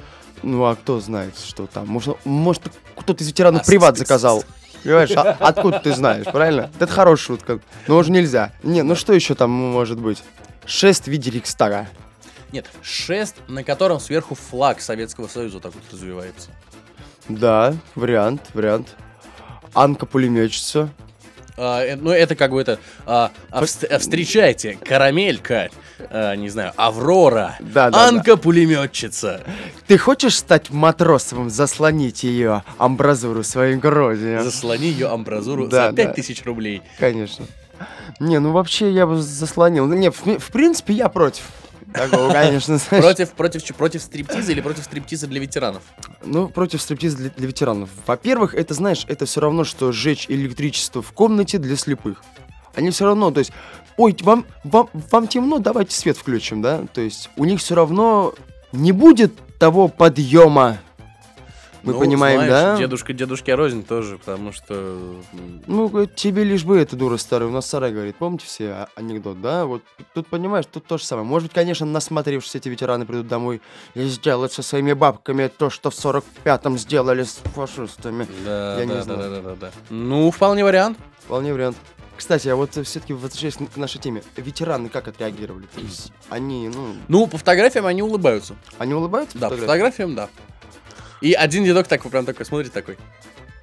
Ну, 0.45 0.65
а 0.65 0.77
кто 0.77 1.01
знает, 1.01 1.39
что 1.39 1.67
там? 1.67 1.87
Может, 1.89 2.17
может 2.25 2.63
кто-то 2.97 3.23
из 3.25 3.29
ветеранов 3.29 3.63
А, 3.63 3.65
приват 3.65 3.97
заказал. 3.97 4.45
Понимаешь, 4.83 5.11
а- 5.17 5.37
откуда 5.41 5.79
ты 5.81 5.93
знаешь, 5.95 6.27
правильно? 6.27 6.71
Это 6.79 6.87
хорошая 6.87 7.27
шутка. 7.27 7.61
Но 7.87 7.97
уже 7.97 8.13
нельзя. 8.13 8.53
Не, 8.63 8.83
ну 8.83 8.95
что 8.95 9.15
еще 9.15 9.35
там 9.35 9.51
может 9.51 9.99
быть? 9.99 10.23
Шест 10.67 11.05
в 11.05 11.09
виде 11.09 11.31
Рикстага. 11.31 11.89
Нет, 12.53 12.67
шест, 12.83 13.37
на 13.49 13.65
котором 13.65 13.99
сверху 13.99 14.35
флаг 14.35 14.81
Советского 14.81 15.27
Союза 15.29 15.61
так 15.61 15.75
вот 15.75 15.83
развивается. 15.91 16.51
Да, 17.29 17.75
вариант, 17.95 18.43
вариант. 18.53 18.95
Анка 19.73 20.05
пулеметчица. 20.07 20.91
А, 21.57 21.83
э, 21.85 21.97
ну, 21.97 22.11
это 22.11 22.35
как 22.35 22.51
бы 22.51 22.61
это... 22.61 22.79
а, 23.07 23.31
а 23.51 23.63
вст- 23.63 23.87
а 23.87 23.99
встречайте, 23.99 24.77
карамелька, 24.85 25.69
а, 26.11 26.35
не 26.35 26.49
знаю, 26.49 26.73
Аврора, 26.77 27.57
Да, 27.61 27.91
да, 27.91 27.91
да. 27.91 28.09
Анка-пулеметчица. 28.09 29.41
Ты 29.87 29.97
хочешь 29.99 30.37
стать 30.37 30.71
матросовым, 30.71 31.51
заслонить 31.51 32.25
ее 32.25 32.65
амбразуру 32.79 33.45
своей 33.45 33.77
грудью? 33.77 34.43
Заслони 34.43 34.87
ее 34.87 35.09
амбразуру 35.09 35.69
Да, 35.69 35.87
за 35.91 35.93
да. 35.93 36.05
5000 36.07 36.45
рублей. 36.45 36.83
Конечно. 36.99 37.47
Не, 38.21 38.39
ну 38.39 38.53
вообще 38.53 38.91
я 38.93 39.07
бы 39.07 39.21
заслонил. 39.21 39.87
Не, 39.87 40.11
в, 40.11 40.21
в 40.25 40.53
принципе, 40.53 40.95
я 40.95 41.09
против. 41.09 41.45
Такого, 41.95 42.33
конечно, 42.33 42.77
знаешь. 42.79 43.05
Против, 43.05 43.31
против, 43.31 43.75
против 43.77 44.03
стриптиза 44.03 44.51
или 44.51 44.61
против 44.61 44.85
стриптиза 44.85 45.29
для 45.29 45.41
ветеранов? 45.41 45.83
Ну, 46.25 46.49
против 46.49 46.83
стриптиза 46.83 47.17
для, 47.17 47.31
для 47.31 47.47
ветеранов. 47.47 47.89
Во-первых, 48.05 48.55
это, 48.57 48.75
знаешь, 48.75 49.05
это 49.07 49.27
все 49.27 49.41
равно, 49.41 49.63
что 49.63 49.93
сжечь 49.93 50.27
электричество 50.29 51.03
в 51.03 51.13
комнате 51.13 51.59
для 51.59 51.77
слепых. 51.77 52.25
Они 52.75 52.91
все 52.91 53.05
равно, 53.05 53.31
то 53.31 53.39
есть, 53.39 53.53
ой, 53.97 54.17
вам, 54.23 54.45
вам, 54.65 54.91
вам 54.93 55.29
темно, 55.29 55.61
давайте 55.61 55.95
свет 55.95 56.19
включим, 56.19 56.61
да? 56.63 56.85
То 56.93 57.01
есть, 57.01 57.31
у 57.37 57.45
них 57.45 57.61
все 57.61 57.77
равно 57.77 58.35
не 58.73 58.91
будет 58.91 59.33
того 59.59 59.87
подъема. 59.87 60.79
Мы 61.85 61.93
Ну, 61.93 61.99
понимаем, 62.01 62.39
знаешь, 62.41 62.51
да? 62.51 62.77
Дедушка, 62.79 63.13
дедушке 63.13 63.55
рознь 63.55 63.85
тоже, 63.85 64.17
потому 64.19 64.53
что... 64.53 65.17
Ну, 65.67 66.07
тебе 66.07 66.43
лишь 66.45 66.65
бы 66.65 66.79
это 66.79 66.97
дура 66.97 67.17
старая. 67.19 67.49
У 67.49 67.53
нас 67.53 67.67
сарай 67.67 67.93
говорит, 67.93 68.17
помните 68.17 68.47
все 68.47 68.71
а- 68.71 68.89
анекдот, 68.97 69.41
да? 69.41 69.67
Вот 69.67 69.83
тут, 70.15 70.27
понимаешь, 70.29 70.65
тут 70.71 70.87
то 70.87 70.97
же 70.99 71.05
самое. 71.05 71.27
Может 71.27 71.49
быть, 71.49 71.55
конечно, 71.55 71.85
насмотревшись, 71.85 72.55
эти 72.55 72.69
ветераны 72.69 73.05
придут 73.05 73.29
домой 73.29 73.61
и 73.95 74.05
сделают 74.07 74.53
со 74.53 74.63
своими 74.63 74.95
бабками 74.95 75.49
то, 75.55 75.69
что 75.71 75.91
в 75.91 75.95
45-м 75.95 76.79
сделали 76.79 77.23
с 77.25 77.41
фашистами. 77.55 78.27
Да, 78.45 78.79
Я 78.79 78.85
не 78.87 78.93
да, 78.93 78.97
да, 78.97 79.03
знаю. 79.03 79.19
да, 79.21 79.29
да, 79.29 79.41
да, 79.43 79.55
да. 79.61 79.71
Ну, 79.91 80.31
вполне 80.31 80.65
вариант. 80.65 80.99
Вполне 81.21 81.53
вариант. 81.53 81.77
Кстати, 82.17 82.47
а 82.49 82.55
вот 82.55 82.71
все-таки 82.71 83.13
возвращаясь 83.13 83.57
к 83.57 83.77
нашей 83.77 84.01
теме, 84.01 84.23
ветераны 84.37 84.89
как 84.89 85.09
отреагировали? 85.09 85.67
То 85.75 85.81
есть 85.81 86.13
они, 86.31 86.69
ну, 86.69 86.95
Ну, 87.09 87.27
по 87.27 87.39
фотографиям 87.39 87.87
они 87.87 88.03
улыбаются. 88.03 88.55
они 88.79 88.95
улыбаются? 88.95 89.37
Да, 89.37 89.51
по 89.51 89.57
фотографиям, 89.57 90.15
да. 90.15 90.29
И 91.25 91.33
один 91.33 91.65
дедок 91.65 91.89
так 91.89 92.03
прям 92.11 92.27
такой 92.27 92.45
смотрит 92.45 92.71
такой, 92.73 92.99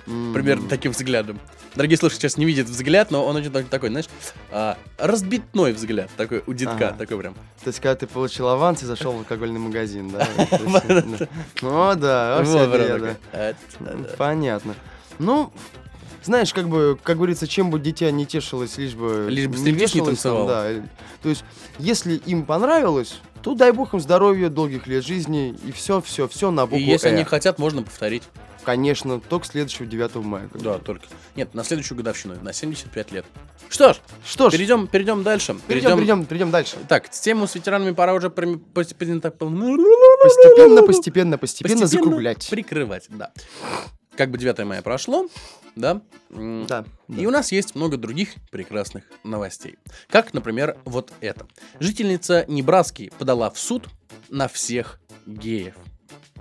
примерно 0.06 0.68
таким 0.68 0.94
взглядом. 0.94 1.40
Дорогие 1.76 1.96
слушатели 1.96 2.22
сейчас 2.28 2.38
не 2.38 2.46
видят 2.46 2.68
взгляд, 2.68 3.12
но 3.12 3.24
он 3.24 3.36
очень 3.36 3.52
так- 3.52 3.68
такой, 3.70 3.90
знаешь, 3.90 4.08
а, 4.50 4.80
разбитной 4.98 5.72
взгляд, 5.74 6.10
такой 6.18 6.42
у 6.48 6.54
дедка, 6.54 6.88
Ага. 6.90 6.98
такой 6.98 7.20
прям. 7.20 7.36
То 7.64 7.68
есть, 7.68 7.80
когда 7.80 7.94
ты 7.96 8.08
получил 8.08 8.48
аванс 8.48 8.82
и 8.82 8.88
зашел 8.88 9.12
в 9.14 9.18
алкогольный 9.20 9.60
магазин, 9.60 10.10
да? 10.10 10.28
О, 11.62 11.96
такой. 11.96 13.16
Да, 13.30 13.54
да. 13.80 14.10
Понятно. 14.18 14.74
Ну, 15.20 15.54
знаешь, 16.24 16.54
как 16.54 16.70
бы, 16.70 16.98
как 17.04 17.18
говорится, 17.18 17.48
чем 17.48 17.70
бы 17.72 17.80
дитя 17.80 18.10
не 18.12 18.26
тешилось, 18.26 18.78
лишь 18.78 18.94
бы 18.94 19.28
Лишь 19.30 19.48
бы 19.48 19.58
не 19.60 19.72
вешалось 19.72 19.94
там, 19.94 20.06
танцевал. 20.06 20.48
да. 20.48 20.72
э, 20.72 20.82
То 21.24 21.30
есть, 21.30 21.44
если 21.80 22.16
им 22.16 22.46
понравилось, 22.46 23.20
то 23.42 23.56
дай 23.56 23.72
бог 23.72 23.94
им 23.94 24.00
здоровья, 24.00 24.50
долгих 24.50 24.86
лет 24.88 25.04
жизни, 25.06 25.58
и 25.66 25.72
все, 25.72 26.02
все, 26.02 26.28
все 26.28 26.52
на 26.52 26.66
букву 26.66 26.78
И 26.78 26.84
если 26.84 27.10
«Э». 27.10 27.14
они 27.14 27.24
хотят, 27.24 27.58
можно 27.60 27.82
повторить. 27.84 28.24
Конечно, 28.64 29.20
только 29.20 29.48
следующего 29.48 29.88
9 29.88 30.16
мая. 30.18 30.48
Да, 30.54 30.78
только. 30.78 31.06
Нет, 31.36 31.56
на 31.56 31.64
следующую 31.64 31.98
годовщину, 31.98 32.36
на 32.44 32.54
75 32.54 33.12
лет. 33.12 33.26
Что 33.70 33.94
ж, 33.94 33.98
Что 34.24 34.50
ж, 34.50 34.54
перейдем, 34.54 34.86
перейдем 34.86 35.24
дальше. 35.24 35.56
перейдем, 35.68 35.96
перейдем, 35.98 36.26
перейдем 36.28 36.52
дальше. 36.52 36.78
Так, 36.88 37.10
тему 37.10 37.48
с 37.48 37.56
ветеранами 37.56 37.92
пора 37.96 38.14
уже 38.14 38.30
постепенно, 38.30 39.20
так- 39.20 39.40
Постепенно, 39.40 40.84
постепенно, 40.84 41.38
постепенно 41.40 41.88
закруглять. 41.88 42.48
прикрывать, 42.52 43.06
да. 43.10 43.32
Как 44.16 44.30
бы 44.30 44.38
9 44.38 44.60
мая 44.66 44.82
прошло, 44.84 45.28
да? 45.76 46.02
Да. 46.30 46.86
И 47.10 47.26
у 47.26 47.32
нас 47.32 47.52
есть 47.52 47.76
много 47.76 47.98
других 47.98 48.36
прекрасных 48.52 49.04
новостей. 49.24 49.78
Как, 50.10 50.34
например, 50.34 50.78
вот 50.86 51.12
это. 51.22 51.46
Жительница 51.80 52.46
Небраски 52.48 53.12
подала 53.18 53.50
в 53.50 53.60
суд 53.60 53.88
на 54.30 54.48
всех 54.48 55.00
геев. 55.26 55.76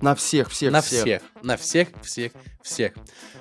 На 0.01 0.15
всех, 0.15 0.49
всех, 0.49 0.71
на 0.71 0.81
всех. 0.81 1.01
всех. 1.01 1.21
На 1.43 1.57
всех, 1.57 1.89
всех, 2.01 2.31
всех. 2.63 2.93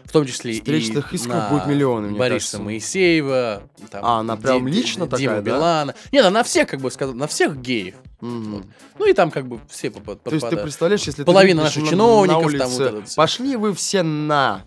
В 0.05 0.13
том 0.13 0.27
числе 0.27 0.53
Встречных 0.55 1.13
и 1.13 1.17
исков 1.17 1.33
на 1.33 1.49
будет 1.49 1.67
миллионы, 1.67 2.09
мне 2.09 2.19
Бориса 2.19 2.35
кажется. 2.59 2.59
Моисеева. 2.63 3.63
там, 3.91 4.05
А, 4.05 4.19
она 4.21 4.37
прям 4.37 4.67
Ди- 4.67 4.73
лично 4.73 5.05
Ди- 5.07 5.11
такая, 5.11 5.21
Дима 5.21 5.35
да? 5.37 5.41
Билана. 5.41 5.95
Нет, 6.13 6.25
она 6.27 6.43
всех, 6.43 6.69
как 6.69 6.81
бы 6.81 6.91
сказал, 6.91 7.15
на 7.15 7.27
всех 7.29 7.57
геев. 7.59 7.95
Мгм. 8.21 8.53
Вот. 8.57 8.67
Ну 8.99 9.07
и 9.09 9.15
там 9.15 9.31
как 9.31 9.47
бы 9.49 9.59
все 9.71 9.89
попад- 9.91 10.23
То 10.23 10.31
есть 10.33 10.41
ты 10.43 10.47
попадают. 10.49 10.63
представляешь, 10.65 11.01
если 11.05 11.23
ты 11.23 11.25
Половина 11.25 11.61
видишь 11.61 11.77
наших 11.77 11.83
на- 11.85 11.89
чиновников 11.91 12.53
на 12.53 12.59
там 12.59 12.67
улице, 12.69 12.79
вот 12.79 12.87
это 12.87 12.97
вот 12.97 13.09
всё. 13.09 13.17
пошли 13.17 13.57
вы 13.57 13.73
все 13.75 14.03
на, 14.03 14.65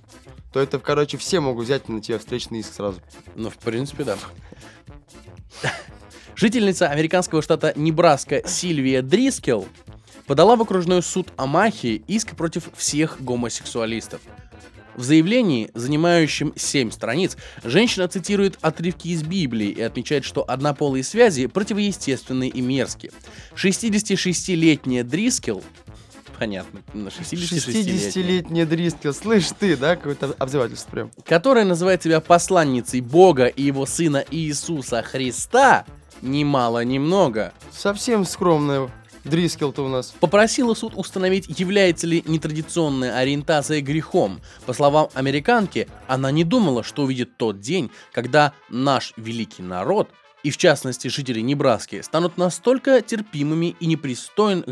то 0.53 0.59
это, 0.59 0.79
короче, 0.79 1.17
все 1.17 1.39
могут 1.39 1.65
взять 1.65 1.89
на 1.89 1.99
тебя 1.99 2.19
встречный 2.19 2.59
иск 2.59 2.73
сразу. 2.73 3.01
Ну, 3.35 3.49
в 3.49 3.57
принципе, 3.57 4.03
да. 4.03 4.17
Жительница 6.35 6.87
американского 6.87 7.41
штата 7.41 7.73
Небраска 7.75 8.47
Сильвия 8.47 9.01
Дрискел 9.01 9.67
подала 10.27 10.55
в 10.55 10.61
окружной 10.61 11.01
суд 11.01 11.33
Амахи 11.37 12.03
иск 12.07 12.35
против 12.35 12.69
всех 12.75 13.17
гомосексуалистов. 13.19 14.21
В 14.95 15.01
заявлении, 15.01 15.71
занимающем 15.73 16.53
7 16.55 16.91
страниц, 16.91 17.35
женщина 17.63 18.07
цитирует 18.07 18.59
отрывки 18.61 19.07
из 19.07 19.23
Библии 19.23 19.69
и 19.69 19.81
отмечает, 19.81 20.23
что 20.23 20.47
однополые 20.47 21.03
связи 21.03 21.47
противоестественны 21.47 22.47
и 22.47 22.61
мерзкие. 22.61 23.11
66-летняя 23.55 25.03
Дрискел, 25.03 25.63
понятно, 26.37 26.81
на 26.93 27.09
66-летняя, 27.09 27.97
60-летняя 27.97 28.65
Дрискел, 28.65 29.13
слышь 29.13 29.49
ты, 29.57 29.77
да, 29.77 29.95
какое-то 29.95 30.35
обзывательство 30.39 30.91
прям. 30.91 31.11
которая 31.25 31.65
называет 31.65 32.03
себя 32.03 32.19
посланницей 32.19 33.01
Бога 33.01 33.45
и 33.45 33.63
его 33.63 33.85
сына 33.85 34.23
Иисуса 34.31 35.01
Христа, 35.01 35.85
ни 36.21 36.43
мало 36.43 36.83
ни 36.83 36.97
много, 36.97 37.53
Совсем 37.71 38.25
скромная 38.25 38.89
Дрискел-то 39.23 39.85
у 39.85 39.87
нас. 39.87 40.13
попросила 40.19 40.73
суд 40.73 40.93
установить, 40.95 41.45
является 41.59 42.07
ли 42.07 42.23
нетрадиционная 42.25 43.15
ориентация 43.17 43.81
грехом. 43.81 44.41
По 44.65 44.73
словам 44.73 45.09
американки, 45.13 45.87
она 46.07 46.29
не 46.31 46.43
думала, 46.43 46.83
что 46.83 47.03
увидит 47.03 47.37
тот 47.37 47.59
день, 47.59 47.89
когда 48.11 48.53
наш 48.69 49.13
великий 49.15 49.63
народ, 49.63 50.09
и 50.43 50.49
в 50.49 50.57
частности 50.57 51.07
жители 51.07 51.39
Небраски, 51.39 52.01
станут 52.01 52.37
настолько 52.37 53.01
терпимыми 53.01 53.75
и 53.79 53.85
непристойн... 53.85 54.65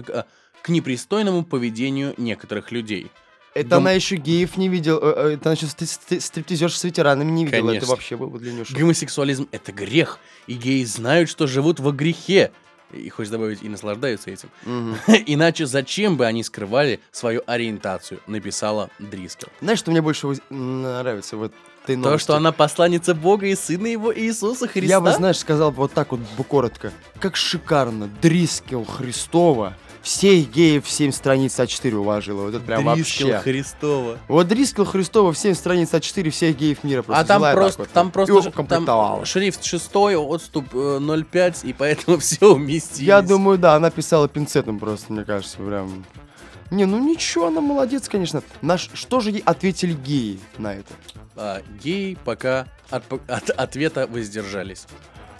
к 0.61 0.69
непристойному 0.69 1.43
поведению 1.43 2.13
некоторых 2.17 2.71
людей. 2.71 3.11
Это 3.53 3.69
Гом- 3.69 3.77
она 3.79 3.91
еще 3.91 4.15
геев 4.15 4.55
не 4.55 4.69
видела, 4.69 4.99
э, 5.01 5.29
э, 5.31 5.33
это 5.33 5.49
она 5.49 5.55
еще 5.55 5.67
стриптизерш 5.67 6.73
с 6.77 6.83
ветеранами 6.85 7.31
не 7.31 7.45
видела. 7.45 7.67
Конечно. 7.67 7.77
Это 7.85 7.85
вообще 7.87 8.15
было 8.15 8.27
бы 8.27 8.39
для 8.39 8.53
нее 8.53 8.63
шок. 8.63 8.77
Гомосексуализм— 8.77 9.47
это 9.51 9.73
грех, 9.73 10.19
и 10.47 10.53
геи 10.53 10.83
знают, 10.85 11.29
что 11.29 11.47
живут 11.47 11.79
во 11.79 11.91
грехе. 11.91 12.51
И 12.93 13.07
хочешь 13.09 13.31
добавить, 13.31 13.61
и 13.63 13.69
наслаждаются 13.69 14.31
этим. 14.31 14.49
Мгм. 14.65 14.97
Иначе 15.25 15.65
зачем 15.65 16.15
бы 16.17 16.25
они 16.25 16.43
скрывали 16.43 16.99
свою 17.11 17.41
ориентацию, 17.45 18.19
написала 18.27 18.89
Дрискел. 18.99 19.47
Знаешь, 19.61 19.79
что 19.79 19.91
мне 19.91 20.01
больше 20.01 20.27
нравится 20.49 21.37
в 21.37 21.43
этой 21.43 21.95
То, 21.95 21.97
новости? 21.97 22.23
что 22.23 22.35
она 22.35 22.51
посланница 22.51 23.15
Бога 23.15 23.47
и 23.47 23.55
Сына 23.55 23.87
Его 23.87 24.13
Иисуса 24.17 24.67
Христа. 24.67 24.89
Я 24.89 24.99
бы, 25.01 25.11
знаешь, 25.13 25.37
сказал 25.39 25.71
бы 25.71 25.77
вот 25.77 25.93
так 25.93 26.11
вот 26.11 26.19
коротко. 26.47 26.91
Как 27.19 27.35
шикарно 27.37 28.07
Дрискел 28.21 28.83
Христова 28.85 29.75
всех 30.01 30.51
геев 30.51 30.85
в 30.85 30.91
7 30.91 31.11
страниц 31.11 31.59
А4 31.59 31.93
уложила. 31.93 32.43
Вот 32.43 32.55
это 32.55 32.65
прям 32.65 32.95
Дрискел 32.95 33.27
вообще. 33.27 33.43
Христова. 33.43 34.17
Вот 34.27 34.47
Дрискел 34.47 34.85
Христова 34.85 35.31
в 35.31 35.37
7 35.37 35.53
страниц 35.53 35.89
А4 35.93 36.29
всех 36.29 36.57
геев 36.57 36.83
мира 36.83 37.01
просто 37.01 37.21
а 37.21 37.25
там 37.25 37.41
просто, 37.53 37.81
вот 37.81 37.91
там 37.91 38.07
и 38.09 38.11
просто 38.11 38.51
там 38.51 39.25
шрифт 39.25 39.63
шестой, 39.63 40.15
отступ 40.15 40.73
э, 40.73 40.97
0,5, 40.99 41.67
и 41.67 41.73
поэтому 41.73 42.17
все 42.19 42.53
уместились. 42.53 43.07
Я 43.07 43.21
думаю, 43.21 43.57
да, 43.57 43.75
она 43.75 43.91
писала 43.91 44.27
пинцетом 44.27 44.79
просто, 44.79 45.13
мне 45.13 45.23
кажется, 45.23 45.57
прям. 45.57 46.05
Не, 46.71 46.85
ну 46.85 46.99
ничего, 46.99 47.47
она 47.47 47.59
молодец, 47.59 48.07
конечно. 48.07 48.41
Наш, 48.61 48.89
что 48.93 49.19
же 49.19 49.31
ей 49.31 49.43
ответили 49.45 49.93
геи 49.93 50.39
на 50.57 50.75
это? 50.75 50.93
А, 51.35 51.61
геи 51.83 52.17
пока 52.23 52.67
от, 52.89 53.03
от 53.27 53.49
ответа 53.49 54.07
воздержались. 54.07 54.85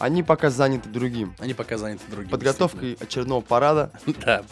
Они 0.02 0.24
пока 0.24 0.50
заняты 0.50 0.90
другим. 0.90 1.36
Они 1.38 1.54
пока 1.54 1.78
заняты 1.78 2.04
другим. 2.10 2.32
Подготовкой 2.32 2.98
очередного 3.00 3.42
парада. 3.42 3.92
Да. 4.26 4.44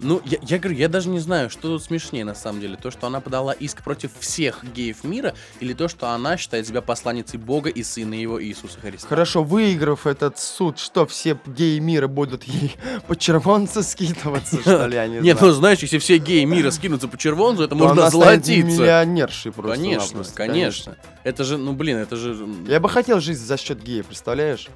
Ну, 0.00 0.20
я, 0.24 0.38
я 0.42 0.58
говорю, 0.58 0.76
я 0.78 0.88
даже 0.88 1.08
не 1.08 1.20
знаю, 1.20 1.50
что 1.50 1.62
тут 1.62 1.82
смешнее 1.82 2.24
на 2.24 2.34
самом 2.34 2.60
деле. 2.60 2.76
То, 2.76 2.90
что 2.90 3.06
она 3.06 3.20
подала 3.20 3.52
иск 3.52 3.82
против 3.82 4.10
всех 4.18 4.64
геев 4.64 5.04
мира, 5.04 5.34
или 5.60 5.72
то, 5.72 5.88
что 5.88 6.08
она 6.08 6.36
считает 6.36 6.66
себя 6.66 6.82
посланницей 6.82 7.38
Бога 7.38 7.70
и 7.70 7.82
Сына 7.82 8.14
Его 8.14 8.42
Иисуса 8.42 8.80
Христа. 8.80 9.08
Хорошо, 9.08 9.44
выиграв 9.44 10.06
этот 10.06 10.38
суд, 10.38 10.78
что 10.78 11.06
все 11.06 11.38
геи 11.46 11.78
мира 11.78 12.08
будут 12.08 12.44
ей 12.44 12.74
по 13.06 13.16
червонцу 13.16 13.82
скидываться, 13.82 14.60
что 14.60 14.86
ли, 14.86 14.96
не 15.08 15.20
Нет, 15.20 15.40
ну 15.40 15.50
знаешь, 15.52 15.78
если 15.80 15.98
все 15.98 16.18
геи 16.18 16.44
мира 16.44 16.70
скинутся 16.70 17.08
по 17.08 17.16
червонцу, 17.16 17.64
это 17.64 17.76
То 17.76 17.76
можно 17.76 18.10
золотиться. 18.10 18.52
миллионершей 18.52 19.52
просто. 19.52 19.76
Конечно, 19.76 20.24
конечно. 20.34 20.96
Это 21.22 21.44
же, 21.44 21.56
ну 21.56 21.72
блин, 21.72 21.98
это 21.98 22.16
же... 22.16 22.36
Я 22.68 22.80
бы 22.80 22.88
хотел 22.88 23.20
жить 23.20 23.38
за 23.38 23.56
счет 23.56 23.82
гея, 23.82 24.02
представляешь? 24.02 24.68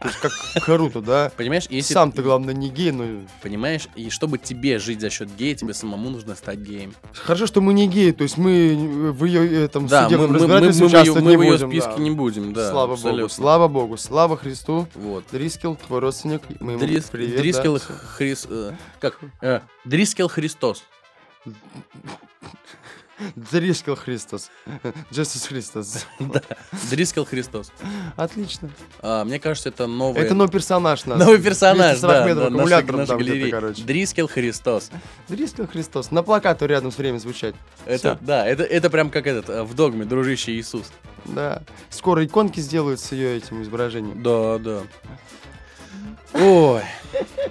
То 0.00 0.08
есть 0.08 0.18
как 0.20 0.32
круто, 0.64 1.00
да? 1.02 1.30
Понимаешь, 1.36 1.66
если 1.68 1.92
Сам 1.92 2.10
ты, 2.10 2.22
главное, 2.22 2.54
не 2.54 2.70
гей, 2.70 2.90
но... 2.90 3.20
понимаешь, 3.42 3.86
и 3.96 4.08
чтобы 4.08 4.38
тебе 4.38 4.78
жить 4.78 5.00
за 5.00 5.10
счет 5.10 5.28
гея, 5.36 5.54
тебе 5.54 5.74
самому 5.74 6.08
нужно 6.08 6.34
стать 6.34 6.58
геем. 6.58 6.94
Хорошо, 7.12 7.46
что 7.46 7.60
мы 7.60 7.74
не 7.74 7.86
геи, 7.86 8.12
то 8.12 8.22
есть 8.22 8.38
мы 8.38 9.12
в 9.12 9.24
ее 9.26 9.64
этом 9.64 9.86
Да, 9.86 10.04
мы, 10.04 10.08
судебном 10.08 10.32
мы, 10.32 10.38
мы, 10.48 10.60
мы 10.60 10.86
участвовать 10.86 11.22
мы 11.22 11.30
не 11.32 11.36
в 11.36 11.42
ее 11.42 11.52
будем. 11.52 11.70
списке 11.70 11.92
да. 11.96 12.02
не 12.02 12.10
будем, 12.10 12.52
да. 12.54 12.70
слава 12.70 12.94
абсолютно. 12.94 13.22
богу, 13.22 13.28
слава 13.34 13.68
богу, 13.68 13.96
слава 13.98 14.36
Христу. 14.38 14.88
Вот. 14.94 15.24
Дрискел, 15.32 15.76
твой 15.76 16.00
родственник, 16.00 16.42
мы 16.60 16.72
ему 16.72 16.82
Дрис- 16.82 17.10
привет, 17.10 17.36
Дрискел 17.36 17.74
да. 17.74 17.80
Хрис... 17.80 18.46
э, 18.48 18.72
Как? 19.00 19.18
Э, 19.42 19.60
Дрискел 19.84 20.28
Христос. 20.28 20.82
Дрискел 23.36 23.96
Христос. 23.96 24.50
Джесус 25.12 25.46
Христос. 25.46 26.06
Да, 26.20 26.42
Дрискел 26.90 27.24
Христос. 27.24 27.72
Отлично. 28.16 28.70
А, 29.00 29.24
мне 29.24 29.38
кажется, 29.38 29.68
это 29.68 29.86
новый... 29.86 30.22
Это 30.22 30.34
новый 30.34 30.50
персонаж 30.50 31.04
наш. 31.06 31.18
Новый 31.18 31.40
персонаж, 31.40 31.98
240 31.98 32.36
да, 32.36 32.50
нашей 32.50 33.06
там 33.06 33.18
где-то, 33.18 33.50
короче. 33.50 34.26
Христос. 34.28 34.90
Дрискел 35.28 35.66
Христос. 35.66 36.10
На 36.10 36.22
плакату 36.22 36.66
рядом 36.66 36.90
все 36.90 37.02
время 37.02 37.18
звучать. 37.18 37.54
Это, 37.86 38.16
Всё. 38.16 38.18
да, 38.20 38.46
это, 38.46 38.62
это 38.62 38.90
прям 38.90 39.10
как 39.10 39.26
этот, 39.26 39.48
э, 39.48 39.62
в 39.62 39.74
догме, 39.74 40.04
дружище 40.04 40.52
Иисус. 40.52 40.86
Да. 41.24 41.62
Скоро 41.90 42.24
иконки 42.24 42.60
сделают 42.60 43.00
с 43.00 43.12
ее 43.12 43.36
этим 43.36 43.62
изображением. 43.62 44.22
Да, 44.22 44.58
да. 44.58 44.82
Ой. 46.34 46.82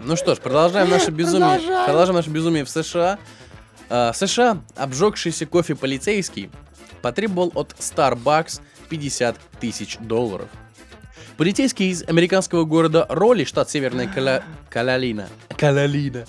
Ну 0.01 0.15
что 0.15 0.35
ж, 0.35 0.39
продолжаем 0.39 0.89
наше 0.89 1.11
безумие. 1.11 1.49
Продолжаем. 1.49 1.85
Продолжаем 1.85 2.15
наше 2.15 2.29
безумие 2.29 2.65
в 2.65 2.69
США. 2.69 3.19
А, 3.89 4.13
США 4.13 4.61
обжегшийся 4.75 5.45
кофе 5.45 5.75
полицейский 5.75 6.49
потребовал 7.01 7.51
от 7.55 7.75
Starbucks 7.79 8.61
50 8.89 9.37
тысяч 9.59 9.97
долларов. 9.99 10.47
Полицейский 11.37 11.89
из 11.89 12.03
американского 12.03 12.65
города 12.65 13.05
Ролли, 13.07 13.45
штат 13.45 13.69
Северная 13.69 14.07
Каля... 14.07 14.43
Калалина. 14.69 15.29
Калалина. 15.57 16.25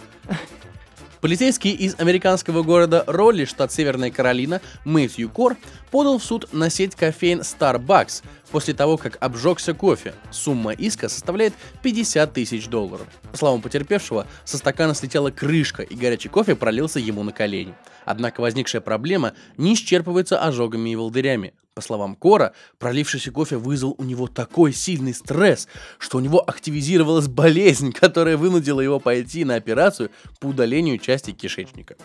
Полицейский 1.20 1.72
из 1.72 2.00
американского 2.00 2.62
города 2.62 3.04
Ролли, 3.06 3.44
штат 3.44 3.70
Северная 3.70 4.10
Каролина, 4.10 4.62
Мэтью 4.86 5.28
Кор, 5.28 5.58
подал 5.90 6.18
в 6.18 6.24
суд 6.24 6.48
на 6.52 6.70
сеть 6.70 6.94
кофеин 6.94 7.40
Starbucks 7.40 8.22
после 8.50 8.72
того, 8.72 8.96
как 8.96 9.18
обжегся 9.20 9.74
кофе. 9.74 10.14
Сумма 10.30 10.72
иска 10.72 11.10
составляет 11.10 11.52
50 11.82 12.32
тысяч 12.32 12.68
долларов. 12.68 13.06
По 13.32 13.36
словам 13.36 13.60
потерпевшего, 13.60 14.26
со 14.44 14.56
стакана 14.56 14.94
слетела 14.94 15.30
крышка, 15.30 15.82
и 15.82 15.94
горячий 15.94 16.30
кофе 16.30 16.56
пролился 16.56 16.98
ему 16.98 17.22
на 17.22 17.32
колени. 17.32 17.74
Однако 18.06 18.40
возникшая 18.40 18.80
проблема 18.80 19.34
не 19.58 19.74
исчерпывается 19.74 20.38
ожогами 20.38 20.88
и 20.88 20.96
волдырями. 20.96 21.52
По 21.74 21.82
словам 21.82 22.16
Кора, 22.16 22.52
пролившийся 22.78 23.30
кофе 23.30 23.56
вызвал 23.56 23.94
у 23.96 24.02
него 24.02 24.26
такой 24.26 24.72
сильный 24.72 25.14
стресс, 25.14 25.68
что 25.98 26.18
у 26.18 26.20
него 26.20 26.42
активизировалась 26.44 27.28
болезнь, 27.28 27.92
которая 27.98 28.36
вынудила 28.36 28.80
его 28.80 28.98
пойти 28.98 29.44
на 29.44 29.54
операцию 29.54 30.10
по 30.40 30.48
удалению 30.48 30.98
части 30.98 31.30
кишечника. 31.30 31.96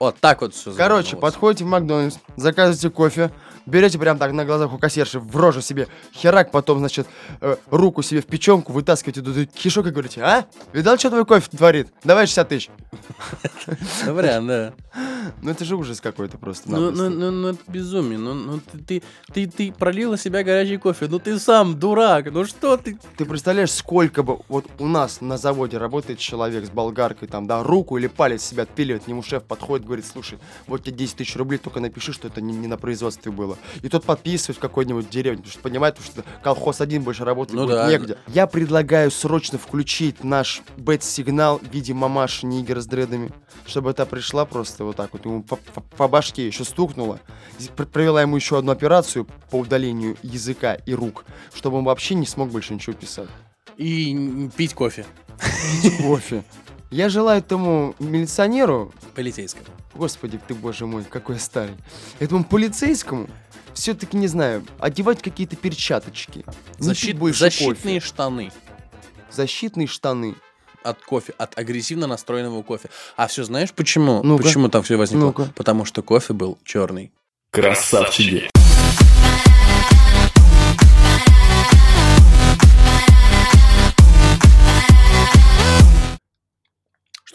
Вот 0.00 0.18
так 0.18 0.40
вот 0.40 0.54
все. 0.54 0.74
Короче, 0.74 1.16
подходите 1.16 1.64
в 1.64 1.68
Макдональдс, 1.68 2.16
заказывайте 2.36 2.90
кофе, 2.90 3.32
берете 3.66 3.98
прям 3.98 4.18
так 4.18 4.32
на 4.32 4.44
глазах 4.44 4.72
у 4.72 4.78
кассирши 4.78 5.18
в 5.18 5.36
рожу 5.36 5.60
себе 5.60 5.88
херак, 6.12 6.50
потом, 6.50 6.78
значит, 6.78 7.06
э, 7.40 7.56
руку 7.70 8.02
себе 8.02 8.20
в 8.20 8.26
печенку, 8.26 8.72
вытаскиваете 8.72 9.22
тут 9.22 9.52
кишок 9.52 9.86
и 9.86 9.90
говорите, 9.90 10.22
а? 10.22 10.46
Видал, 10.72 10.98
что 10.98 11.10
твой 11.10 11.24
кофе 11.24 11.48
творит? 11.50 11.88
Давай 12.04 12.26
60 12.26 12.48
тысяч. 12.48 12.70
Вариант, 14.06 14.46
да. 14.46 14.72
Ну 15.42 15.50
это 15.50 15.64
же 15.64 15.76
ужас 15.76 16.00
какой-то 16.00 16.38
просто. 16.38 16.70
Ну, 16.70 16.90
ну, 16.90 17.08
ну, 17.08 17.30
ну, 17.30 17.48
это 17.48 17.60
безумие. 17.66 18.18
Ну, 18.18 18.34
ну 18.34 18.60
ты, 18.60 18.78
ты, 18.78 19.02
ты, 19.32 19.46
ты 19.46 19.72
пролил 19.72 20.12
на 20.12 20.18
себя 20.18 20.42
горячий 20.42 20.76
кофе. 20.76 21.06
Ну 21.08 21.18
ты 21.18 21.38
сам 21.38 21.78
дурак. 21.78 22.30
Ну 22.32 22.44
что 22.44 22.76
ты? 22.76 22.98
Ты 23.16 23.24
представляешь, 23.24 23.72
сколько 23.72 24.22
бы 24.22 24.40
вот 24.48 24.66
у 24.78 24.86
нас 24.86 25.20
на 25.20 25.38
заводе 25.38 25.78
работает 25.78 26.18
человек 26.18 26.66
с 26.66 26.70
болгаркой, 26.70 27.28
там, 27.28 27.46
да, 27.46 27.62
руку 27.62 27.96
или 27.96 28.06
палец 28.06 28.42
себя 28.42 28.64
отпиливает, 28.64 29.04
к 29.04 29.06
нему 29.06 29.22
шеф 29.22 29.44
подходит, 29.44 29.86
говорит, 29.86 30.06
слушай, 30.06 30.38
вот 30.66 30.84
тебе 30.84 30.96
10 30.96 31.16
тысяч 31.16 31.36
рублей, 31.36 31.58
только 31.58 31.80
напиши, 31.80 32.12
что 32.12 32.28
это 32.28 32.40
не, 32.40 32.54
не 32.54 32.66
на 32.66 32.76
производстве 32.76 33.32
было. 33.32 33.53
И 33.82 33.88
тот 33.88 34.04
подписывает 34.04 34.58
в 34.58 34.60
какой-нибудь 34.60 35.08
деревне, 35.10 35.38
потому 35.38 35.52
что 35.52 35.60
понимает, 35.62 35.98
что 36.04 36.24
колхоз 36.42 36.80
один 36.80 37.02
больше 37.02 37.24
работать 37.24 37.54
Ну 37.54 37.62
будет 37.64 37.76
да. 37.76 37.90
негде. 37.90 38.18
Я 38.28 38.46
предлагаю 38.46 39.10
срочно 39.10 39.58
включить 39.58 40.22
наш 40.24 40.62
бэт-сигнал 40.76 41.58
в 41.58 41.72
виде 41.72 41.94
мамаши 41.94 42.46
Нигера 42.46 42.80
с 42.80 42.86
дредами, 42.86 43.30
чтобы 43.66 43.90
это 43.90 44.06
пришла 44.06 44.44
просто 44.44 44.84
вот 44.84 44.96
так 44.96 45.12
вот, 45.12 45.24
ему 45.24 45.42
по, 45.42 45.56
по- 45.56 45.80
по 45.80 46.08
башке 46.08 46.46
еще 46.46 46.64
стукнула, 46.64 47.20
провела 47.92 48.22
ему 48.22 48.36
еще 48.36 48.58
одну 48.58 48.72
операцию 48.72 49.26
по 49.50 49.56
удалению 49.56 50.16
языка 50.22 50.74
и 50.74 50.94
рук, 50.94 51.24
чтобы 51.54 51.78
он 51.78 51.84
вообще 51.84 52.14
не 52.14 52.26
смог 52.26 52.50
больше 52.50 52.74
ничего 52.74 52.94
писать. 52.94 53.28
И 53.76 54.48
пить 54.56 54.74
кофе. 54.74 55.04
Кофе. 56.02 56.44
Я 56.90 57.08
желаю 57.08 57.40
этому 57.40 57.96
милиционеру, 57.98 58.92
Полицейского. 59.16 59.64
господи 59.94 60.38
ты 60.46 60.54
боже 60.54 60.86
мой, 60.86 61.02
какой 61.04 61.36
я 61.36 61.40
старый, 61.40 61.74
этому 62.20 62.44
полицейскому 62.44 63.28
все-таки, 63.74 64.16
не 64.16 64.28
знаю, 64.28 64.64
одевать 64.78 65.20
какие-то 65.22 65.56
перчаточки. 65.56 66.44
Защит- 66.78 67.16
больше 67.18 67.40
защитные 67.40 68.00
кофе. 68.00 68.00
штаны. 68.00 68.52
Защитные 69.30 69.86
штаны. 69.86 70.34
от 70.82 71.00
кофе, 71.02 71.32
от 71.38 71.58
агрессивно 71.58 72.06
настроенного 72.06 72.62
кофе. 72.62 72.90
А 73.16 73.26
все 73.26 73.42
знаешь 73.44 73.72
почему? 73.72 74.22
Ну-ка. 74.22 74.42
Почему 74.42 74.68
там 74.68 74.82
все 74.82 74.96
возникло? 74.96 75.26
Ну-ка. 75.28 75.48
Потому 75.56 75.86
что 75.86 76.02
кофе 76.02 76.34
был 76.34 76.58
черный. 76.62 77.10
Красавчики. 77.50 78.50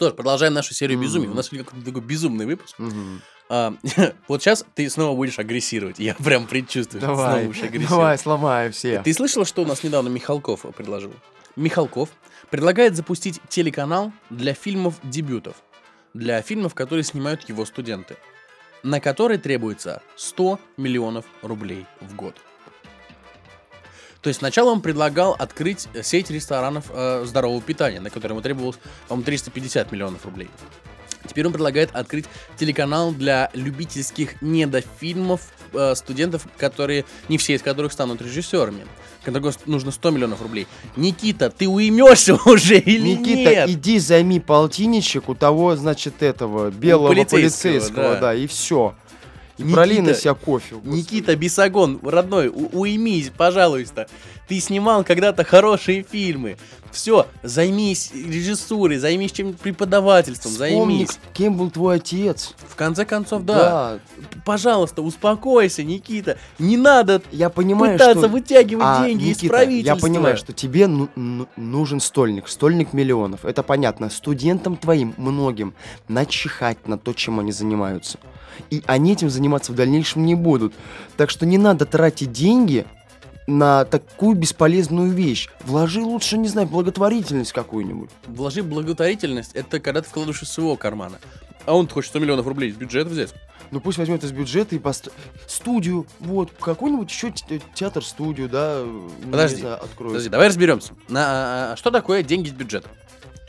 Что 0.00 0.08
ж, 0.08 0.14
продолжаем 0.14 0.54
нашу 0.54 0.72
серию 0.72 0.96
Мгм. 0.96 1.04
безумий. 1.06 1.28
У 1.28 1.34
нас 1.34 1.48
сегодня 1.48 1.66
какой-то 1.66 1.84
такой 1.84 2.00
безумный 2.00 2.46
выпуск. 2.46 2.74
Мгм. 2.78 3.20
А, 3.50 3.74
вот 4.28 4.42
сейчас 4.42 4.64
ты 4.74 4.88
снова 4.88 5.14
будешь 5.14 5.38
агрессировать. 5.38 5.98
Я 5.98 6.14
прям 6.14 6.46
предчувствую, 6.46 7.02
что 7.02 7.08
ты 7.10 7.14
снова 7.14 7.28
Давай, 7.28 7.44
будешь 7.44 7.58
агрессировать. 7.62 7.90
давай, 7.90 8.18
сломаю 8.18 8.72
все. 8.72 9.02
Ты 9.02 9.12
слышала, 9.12 9.44
что 9.44 9.60
у 9.60 9.66
нас 9.66 9.82
недавно 9.82 10.08
Михалков 10.08 10.62
предложил? 10.74 11.12
Михалков 11.54 12.08
предлагает 12.48 12.96
запустить 12.96 13.42
телеканал 13.50 14.10
для 14.30 14.54
фильмов-дебютов. 14.54 15.56
Для 16.14 16.40
фильмов, 16.40 16.74
которые 16.74 17.04
снимают 17.04 17.46
его 17.50 17.66
студенты. 17.66 18.16
На 18.82 19.00
который 19.00 19.36
требуется 19.36 20.00
100 20.16 20.58
миллионов 20.78 21.26
рублей 21.42 21.84
в 22.00 22.16
год. 22.16 22.36
То 24.22 24.28
есть 24.28 24.40
сначала 24.40 24.70
он 24.70 24.82
предлагал 24.82 25.34
открыть 25.38 25.88
э, 25.94 26.02
сеть 26.02 26.30
ресторанов 26.30 26.86
э, 26.90 27.24
здорового 27.26 27.62
питания, 27.62 28.00
на 28.00 28.10
котором 28.10 28.36
ему 28.36 28.42
требовалось, 28.42 28.78
по-моему, 29.08 29.24
350 29.24 29.92
миллионов 29.92 30.24
рублей. 30.24 30.50
Теперь 31.26 31.46
он 31.46 31.52
предлагает 31.52 31.90
открыть 31.94 32.26
телеканал 32.56 33.12
для 33.12 33.50
любительских 33.54 34.40
недофильмов 34.42 35.40
э, 35.72 35.94
студентов, 35.94 36.46
которые 36.56 37.04
не 37.28 37.38
все 37.38 37.54
из 37.54 37.62
которых 37.62 37.92
станут 37.92 38.20
режиссерами. 38.20 38.86
Которого 39.22 39.52
нужно 39.66 39.90
100 39.90 40.10
миллионов 40.10 40.42
рублей. 40.42 40.66
Никита, 40.96 41.50
ты 41.50 41.68
уймешься 41.68 42.34
уже 42.46 42.78
или 42.78 43.16
Никита, 43.16 43.50
нет? 43.50 43.68
иди 43.70 43.98
займи 43.98 44.40
полтинничек 44.40 45.28
у 45.28 45.34
того, 45.34 45.76
значит, 45.76 46.22
этого 46.22 46.70
белого 46.70 47.08
полицейского, 47.08 47.72
полицейского, 47.72 48.14
да. 48.14 48.20
да. 48.20 48.34
и 48.34 48.46
все. 48.46 48.94
И 49.60 49.64
Никита, 49.64 49.74
пролей 49.76 50.00
на 50.00 50.14
себя 50.14 50.34
кофе. 50.34 50.74
господи. 50.76 50.96
Никита 50.96 51.36
Бесогон, 51.36 52.00
родной, 52.02 52.48
у- 52.48 52.68
уймись, 52.72 53.30
пожалуйста. 53.36 54.08
Ты 54.48 54.58
снимал 54.58 55.04
когда-то 55.04 55.44
хорошие 55.44 56.02
фильмы. 56.02 56.56
Все, 56.90 57.28
займись 57.44 58.10
режиссурой, 58.12 58.98
займись 58.98 59.30
чем-нибудь 59.30 59.60
преподавательством, 59.60 60.50
Вспомни, 60.50 61.04
займись. 61.04 61.20
кем 61.34 61.56
был 61.56 61.70
твой 61.70 61.96
отец. 61.96 62.54
В 62.68 62.74
конце 62.74 63.04
концов, 63.04 63.44
да. 63.44 64.00
Пожалуйста, 64.44 65.00
успокойся, 65.02 65.84
Никита. 65.84 66.36
Не 66.58 66.76
надо 66.76 67.22
Я 67.30 67.48
понимаю, 67.48 67.92
пытаться 67.92 68.18
что... 68.22 68.28
вытягивать 68.28 68.84
А, 68.84 69.04
деньги 69.06 69.22
из 69.28 69.36
Никита, 69.36 69.54
правительства. 69.54 69.94
я 69.94 70.00
понимаю, 70.00 70.36
что 70.36 70.52
тебе 70.52 70.88
ну- 70.88 71.08
ну- 71.14 71.46
нужен 71.56 72.00
стольник, 72.00 72.48
стольник 72.48 72.92
миллионов. 72.92 73.44
Это 73.44 73.62
понятно. 73.62 74.10
Студентам 74.10 74.76
твоим, 74.76 75.14
многим, 75.16 75.74
начихать 76.08 76.88
на 76.88 76.98
то, 76.98 77.12
чем 77.12 77.38
они 77.38 77.52
занимаются. 77.52 78.18
И 78.70 78.82
они 78.86 79.12
этим 79.12 79.30
заниматься 79.30 79.72
в 79.72 79.74
дальнейшем 79.74 80.24
не 80.24 80.34
будут. 80.34 80.74
Так 81.16 81.30
что 81.30 81.46
не 81.46 81.58
надо 81.58 81.86
тратить 81.86 82.32
деньги 82.32 82.86
на 83.46 83.84
такую 83.84 84.36
бесполезную 84.36 85.10
вещь. 85.10 85.48
Вложи 85.64 86.00
лучше, 86.00 86.38
не 86.38 86.48
знаю, 86.48 86.68
благотворительность 86.68 87.52
какую-нибудь. 87.52 88.10
Вложи 88.26 88.62
благотворительность, 88.62 89.52
это 89.54 89.80
когда 89.80 90.02
ты 90.02 90.08
вкладываешь 90.08 90.42
из 90.42 90.50
своего 90.50 90.76
кармана. 90.76 91.18
А 91.66 91.74
он 91.74 91.88
хочет 91.88 92.10
100 92.10 92.20
миллионов 92.20 92.46
рублей 92.46 92.70
из 92.70 92.76
бюджета 92.76 93.10
взять. 93.10 93.34
Ну 93.70 93.80
пусть 93.80 93.98
возьмет 93.98 94.24
из 94.24 94.32
бюджета 94.32 94.74
и 94.74 94.78
пост... 94.78 95.10
студию, 95.46 96.06
вот, 96.18 96.50
какой-нибудь 96.60 97.08
еще 97.10 97.30
те- 97.30 97.60
театр-студию, 97.74 98.48
да, 98.48 98.82
Подожди, 99.30 99.60
знаю, 99.60 99.76
откроет. 99.76 100.12
Подожди, 100.12 100.28
давай 100.28 100.48
разберемся. 100.48 100.94
На, 101.08 101.72
а, 101.72 101.76
что 101.76 101.90
такое 101.90 102.22
деньги 102.22 102.48
из 102.48 102.52
бюджета? 102.52 102.88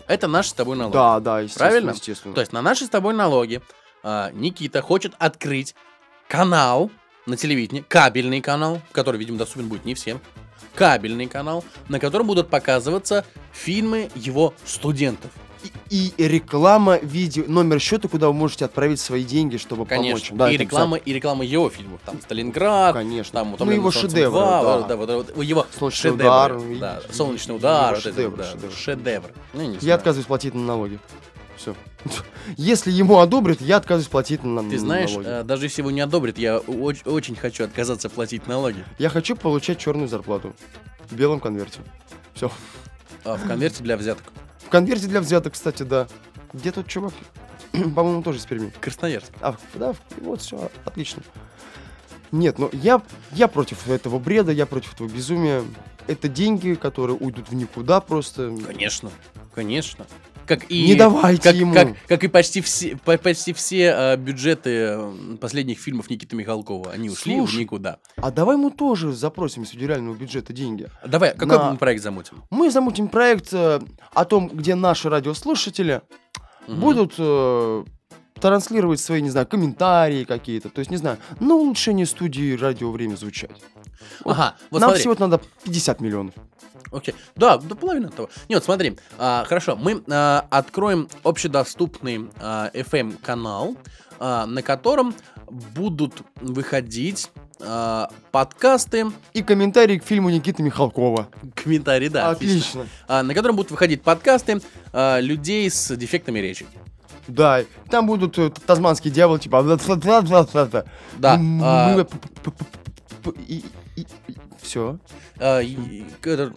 Это 0.08 0.28
наши 0.28 0.50
с 0.50 0.54
тобой 0.54 0.76
налоги. 0.76 0.93
Да, 0.93 1.19
да, 1.19 1.39
естественно, 1.39 1.69
Правильно? 1.69 1.89
естественно. 1.91 2.36
То 2.36 2.41
есть 2.41 2.54
на 2.54 2.62
наши 2.62 2.86
с 2.86 2.89
тобой 2.89 3.13
налоги 3.13 3.62
а, 4.04 4.32
Никита 4.34 4.82
хочет 4.82 5.14
открыть 5.20 5.76
канал 6.28 6.92
на 7.26 7.38
телевидении, 7.38 7.84
кабельный 7.88 8.42
канал, 8.42 8.82
который, 8.92 9.18
видимо, 9.18 9.38
доступен 9.38 9.68
будет 9.68 9.86
не 9.86 9.94
всем. 9.96 10.20
кабельный 10.76 11.28
канал, 11.28 11.64
на 11.90 12.00
котором 12.00 12.28
будут 12.28 12.50
показываться 12.50 13.26
фильмы 13.52 14.10
его 14.16 14.54
студентов. 14.66 15.30
И, 15.92 16.12
и 16.18 16.28
реклама 16.28 16.98
видео, 16.98 17.44
номер 17.48 17.80
счета, 17.80 18.08
куда 18.08 18.28
вы 18.28 18.34
можете 18.34 18.66
отправить 18.66 19.00
свои 19.00 19.24
деньги, 19.24 19.58
чтобы 19.58 19.86
Конечно. 19.86 20.30
помочь. 20.30 20.40
Да, 20.40 20.50
и 20.50 20.56
это 20.56 20.64
реклама, 20.64 20.98
и 20.98 21.14
реклама 21.14 21.46
его 21.46 21.70
фильмов. 21.70 22.00
Там 22.04 22.20
Сталинград, 22.20 22.96
Конечно. 22.96 23.34
там 23.40 23.50
Ну, 23.50 23.56
«Утомленные 23.56 23.78
его 23.80 23.92
шедевры, 23.92 24.40
2», 24.40 24.44
да. 24.64 24.78
вот, 24.78 24.88
да, 24.88 24.96
вот, 24.96 25.34
вот 25.36 25.44
его 25.44 25.68
Солнечный 25.78 26.12
шедевры, 26.12 26.26
удар, 26.26 26.80
да, 26.80 27.02
солнечный 27.12 27.56
удар, 27.58 27.94
его 27.94 27.96
вот 27.96 28.06
это, 28.08 28.16
шедевры, 28.16 28.46
да, 28.60 28.72
шедевр. 28.76 29.32
Ну, 29.54 29.62
Я 29.74 29.80
знаю. 29.80 29.96
отказываюсь 29.98 30.26
платить 30.26 30.56
на 30.56 30.62
налоги. 30.62 31.00
Все. 31.62 31.76
Если 32.58 32.91
ему 32.91 33.19
одобрят, 33.19 33.62
я 33.62 33.78
отказываюсь 33.78 34.08
платить 34.10 34.43
на, 34.43 34.62
Ты 34.62 34.71
на 34.71 34.80
знаешь, 34.80 35.12
налоги. 35.12 35.28
э, 35.30 35.43
даже 35.43 35.65
если 35.67 35.82
его 35.82 35.91
не 35.91 36.02
одобрят, 36.02 36.39
я 36.39 36.58
оч- 36.58 37.08
очень 37.08 37.36
хочу 37.36 37.63
отказаться 37.65 38.10
платить 38.10 38.47
налоги. 38.47 38.84
Я 38.97 39.10
хочу 39.10 39.36
получать 39.36 39.78
черную 39.78 40.08
зарплату. 40.08 40.56
В 41.10 41.15
белом 41.15 41.39
конверте. 41.39 41.82
Все. 42.34 42.52
А, 43.24 43.36
в 43.38 43.45
конверте 43.47 43.84
для 43.84 43.95
взяток. 43.95 44.24
В 44.65 44.69
конверте 44.69 45.06
для 45.06 45.21
взяток, 45.21 45.54
кстати, 45.54 45.84
да. 45.84 46.08
Где 46.52 46.71
тот 46.71 46.88
чувак? 46.88 47.13
По-моему, 47.71 48.24
тоже 48.24 48.39
из 48.39 48.45
Перми. 48.45 48.74
Красноярск. 48.82 49.32
А, 49.39 49.56
да, 49.76 49.93
вот 50.17 50.41
все, 50.41 50.71
отлично. 50.84 51.21
Нет, 52.32 52.58
ну 52.58 52.69
я, 52.74 53.04
я 53.34 53.47
против 53.47 53.88
этого 53.88 54.17
бреда, 54.17 54.52
я 54.52 54.65
против 54.65 54.93
этого 54.95 55.08
безумия. 55.08 55.63
Это 56.08 56.28
деньги, 56.28 56.74
которые 56.74 57.17
уйдут 57.17 57.50
в 57.50 57.54
никуда 57.54 58.02
просто. 58.02 58.52
Конечно, 58.65 59.12
конечно. 59.54 60.08
Как 60.47 60.69
и, 60.69 60.88
Не 60.88 60.95
давайте 60.95 61.43
как, 61.43 61.56
ему. 61.56 61.73
Как, 61.73 61.89
как 62.08 62.23
и 62.23 62.27
почти 62.27 62.62
все, 62.62 62.97
по- 62.97 63.17
почти 63.17 63.54
все 63.54 63.93
э, 63.95 64.17
бюджеты 64.17 64.97
последних 65.39 65.80
фильмов 65.80 66.10
Никиты 66.10 66.36
Михалкова. 66.36 66.91
Они 66.91 67.10
ушли 67.10 67.36
в 67.36 67.38
Слушай, 67.45 67.60
никуда. 67.62 67.97
А 68.17 68.32
давай 68.32 68.58
мы 68.58 68.71
тоже 68.71 69.13
запросим 69.13 69.63
из 69.63 69.69
федерального 69.69 70.15
бюджета 70.15 70.51
деньги. 70.54 70.88
Давай, 71.06 71.32
какой 71.36 71.58
на- 71.58 71.71
мы 71.71 71.77
проект 71.77 72.01
замутим? 72.04 72.43
Мы 72.49 72.69
замутим 72.71 73.08
проект 73.08 73.49
э, 73.54 73.80
о 74.13 74.25
том, 74.25 74.49
где 74.49 74.75
наши 74.75 75.10
радиослушатели 75.10 76.01
Мгм. 76.67 76.80
будут 76.80 77.13
э, 77.17 77.84
транслировать 78.39 78.99
свои, 78.99 79.21
не 79.21 79.30
знаю, 79.30 79.45
комментарии 79.47 80.23
какие-то. 80.23 80.69
То 80.69 80.80
есть, 80.80 80.89
не 80.91 80.97
знаю, 80.97 81.17
на 81.39 81.56
улучшение 81.56 82.06
студии 82.06 82.56
радио 82.58 82.91
время 82.91 83.15
звучать. 83.15 83.51
Ага, 84.26 84.56
вот 84.70 84.80
Нам 84.80 84.90
смотри. 84.90 85.00
всего 85.02 85.16
надо 85.20 85.42
50 85.64 86.02
миллионов. 86.02 86.34
Окей. 86.92 87.16
Да, 87.36 87.58
до 87.58 87.76
половины 87.76 88.10
того. 88.10 88.30
Не, 88.50 88.56
вот 88.56 88.64
смотри. 88.66 88.98
а, 89.18 89.46
хорошо, 89.48 89.76
мы 89.76 90.04
а, 90.10 90.46
откроем 90.50 91.08
общедоступный 91.24 92.30
а, 92.40 92.70
FM-канал, 92.74 93.76
а, 94.20 94.46
на 94.46 94.62
котором 94.62 95.14
будут 95.50 96.22
выходить 96.42 97.30
а, 97.62 98.10
подкасты, 98.32 99.06
И 99.34 99.42
комментарии 99.44 100.00
к 100.00 100.04
фильму 100.06 100.30
Никиты 100.30 100.64
Михалкова. 100.64 101.30
комментарии, 101.56 102.08
да. 102.10 102.30
Отлично. 102.32 102.88
а, 103.08 103.24
на 103.24 103.34
котором 103.34 103.56
будут 103.56 103.72
выходить 103.72 104.02
подкасты 104.02 104.62
а, 104.92 105.20
людей 105.20 105.70
с 105.70 105.96
дефектами 105.96 106.40
речи. 106.40 106.66
Да, 107.28 107.62
там 107.90 108.08
будут 108.08 108.38
э, 108.40 108.50
тазманский 108.66 109.12
дьявол, 109.12 109.38
типа... 109.38 109.62
Да, 111.18 111.38
Все. 114.72 114.98
А, 115.38 115.60
и- 115.60 115.74
и 115.74 116.06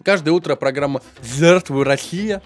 каждое 0.05 0.31
утро 0.31 0.55
программа 0.55 1.03
«Здравствуй, 1.21 1.83
Россия». 1.83 2.43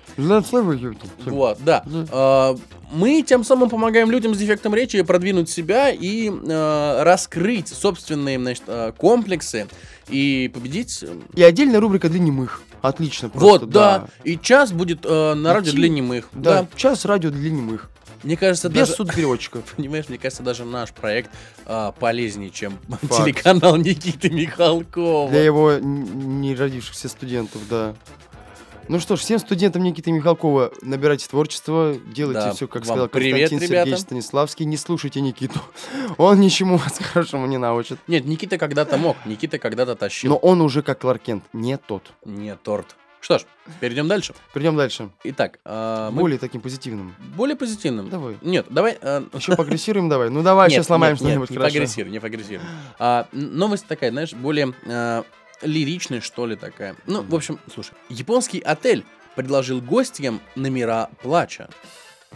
Вот, 1.27 1.59
да. 1.63 1.85
А, 2.11 2.57
Мы 2.91 3.21
тем 3.21 3.45
самым 3.45 3.69
помогаем 3.69 4.11
людям 4.11 4.35
с 4.35 4.39
дефектом 4.39 4.75
речи 4.75 5.03
продвинуть 5.03 5.51
себя 5.51 5.91
и 5.91 6.31
э, 6.31 7.03
раскрыть 7.03 7.69
собственные 7.69 8.39
значит, 8.39 8.63
э, 8.67 8.93
комплексы 8.97 9.67
и 10.09 10.51
победить. 10.55 11.01
э, 11.03 11.15
И 11.35 11.43
отдельная 11.43 11.81
рубрика 11.81 12.09
для 12.09 12.19
немых. 12.21 12.63
Отлично. 12.81 13.29
просто, 13.29 13.67
вот, 13.67 13.69
да. 13.71 14.07
И 14.25 14.39
час 14.39 14.73
будет 14.73 15.01
э, 15.05 15.35
на 15.35 15.53
радио 15.53 15.69
Идти. 15.73 15.77
для 15.77 15.89
немых. 15.91 16.29
Да, 16.33 16.63
Да. 16.63 16.69
час 16.77 17.05
радио 17.05 17.29
для 17.31 17.51
немых. 17.51 17.91
Мне 18.23 18.37
кажется, 18.37 18.69
Без 18.69 18.81
даже... 18.81 18.93
судопереводчика. 18.93 19.63
Понимаешь, 19.77 20.09
мне 20.09 20.19
кажется, 20.19 20.43
даже 20.43 20.65
наш 20.65 20.93
проект 20.93 21.31
а, 21.67 21.93
полезнее, 21.93 22.51
чем 22.51 22.79
Факт. 22.89 23.25
телеканал 23.25 23.77
Никиты 23.77 24.31
Михалкова. 24.31 25.31
Для 25.31 25.45
его 25.45 25.75
не 25.79 26.55
родившихся 26.55 27.09
студентов, 27.09 27.63
да. 27.69 27.95
Ну 28.89 29.01
что 29.01 29.17
ж, 29.17 29.21
всем 29.21 29.39
студентам 29.39 29.83
Никиты 29.83 30.11
Михалкова 30.11 30.73
набирайте 30.81 31.29
творчество, 31.29 31.95
делайте 32.07 32.41
Да, 32.41 32.53
все, 32.55 32.67
как 32.67 32.87
сказал 32.87 33.07
привет, 33.09 33.51
Константин 33.51 33.69
ребята. 33.69 33.85
Сергеевич 33.85 34.01
Станиславский. 34.01 34.65
Не 34.65 34.79
слушайте 34.79 35.21
Никиту. 35.21 35.61
Он 36.17 36.41
ничему 36.41 36.79
вас 36.79 36.99
хорошему 37.13 37.47
не 37.47 37.59
научит. 37.59 37.99
Нет, 38.07 38.25
Никита 38.25 38.57
когда-то 38.57 38.97
мог, 38.97 39.19
Никита 39.27 39.59
когда-то 39.59 39.95
тащил. 39.95 40.31
Но 40.31 40.37
он 40.39 40.63
уже 40.63 40.83
как 40.83 41.01
Кларк 41.01 41.23
Кент, 41.23 41.45
не 41.53 41.77
тот. 41.77 42.13
Не 42.25 42.57
торт. 42.57 42.97
Что 43.21 43.39
ж, 43.39 43.43
перейдем 43.81 44.07
дальше. 44.09 44.33
Перейдем 44.55 44.77
дальше. 44.77 45.11
Итак, 45.25 45.59
а, 45.65 46.11
мы 46.11 46.21
Более 46.21 46.39
таким 46.39 46.61
позитивным. 46.61 47.15
более 47.37 47.57
позитивным. 47.57 48.09
Давай. 48.09 48.37
Нет, 48.43 48.67
давай... 48.71 48.97
а, 49.03 49.27
Еще 49.35 49.57
поагрессируем 49.57 50.09
давай. 50.09 50.31
Ну 50.31 50.43
давай, 50.43 50.71
сейчас 50.71 50.87
сломаем 50.87 51.17
что-нибудь 51.17 51.51
не 51.51 51.57
хорошо. 51.57 51.73
поагрессируй, 51.75 52.13
не 52.13 52.21
поагрессируй. 52.21 52.65
А, 52.99 53.27
новость 53.33 53.87
такая, 53.87 54.11
знаешь, 54.13 54.33
более 54.35 54.73
лиричная, 55.63 56.21
что 56.21 56.47
ли, 56.47 56.55
такая. 56.55 56.95
Ну, 57.07 57.23
в 57.23 57.35
общем, 57.35 57.59
слушай. 57.75 57.93
Японский 58.09 58.61
отель 58.61 59.05
предложил 59.35 59.81
гостям 59.81 60.41
номера 60.55 61.11
плача. 61.21 61.69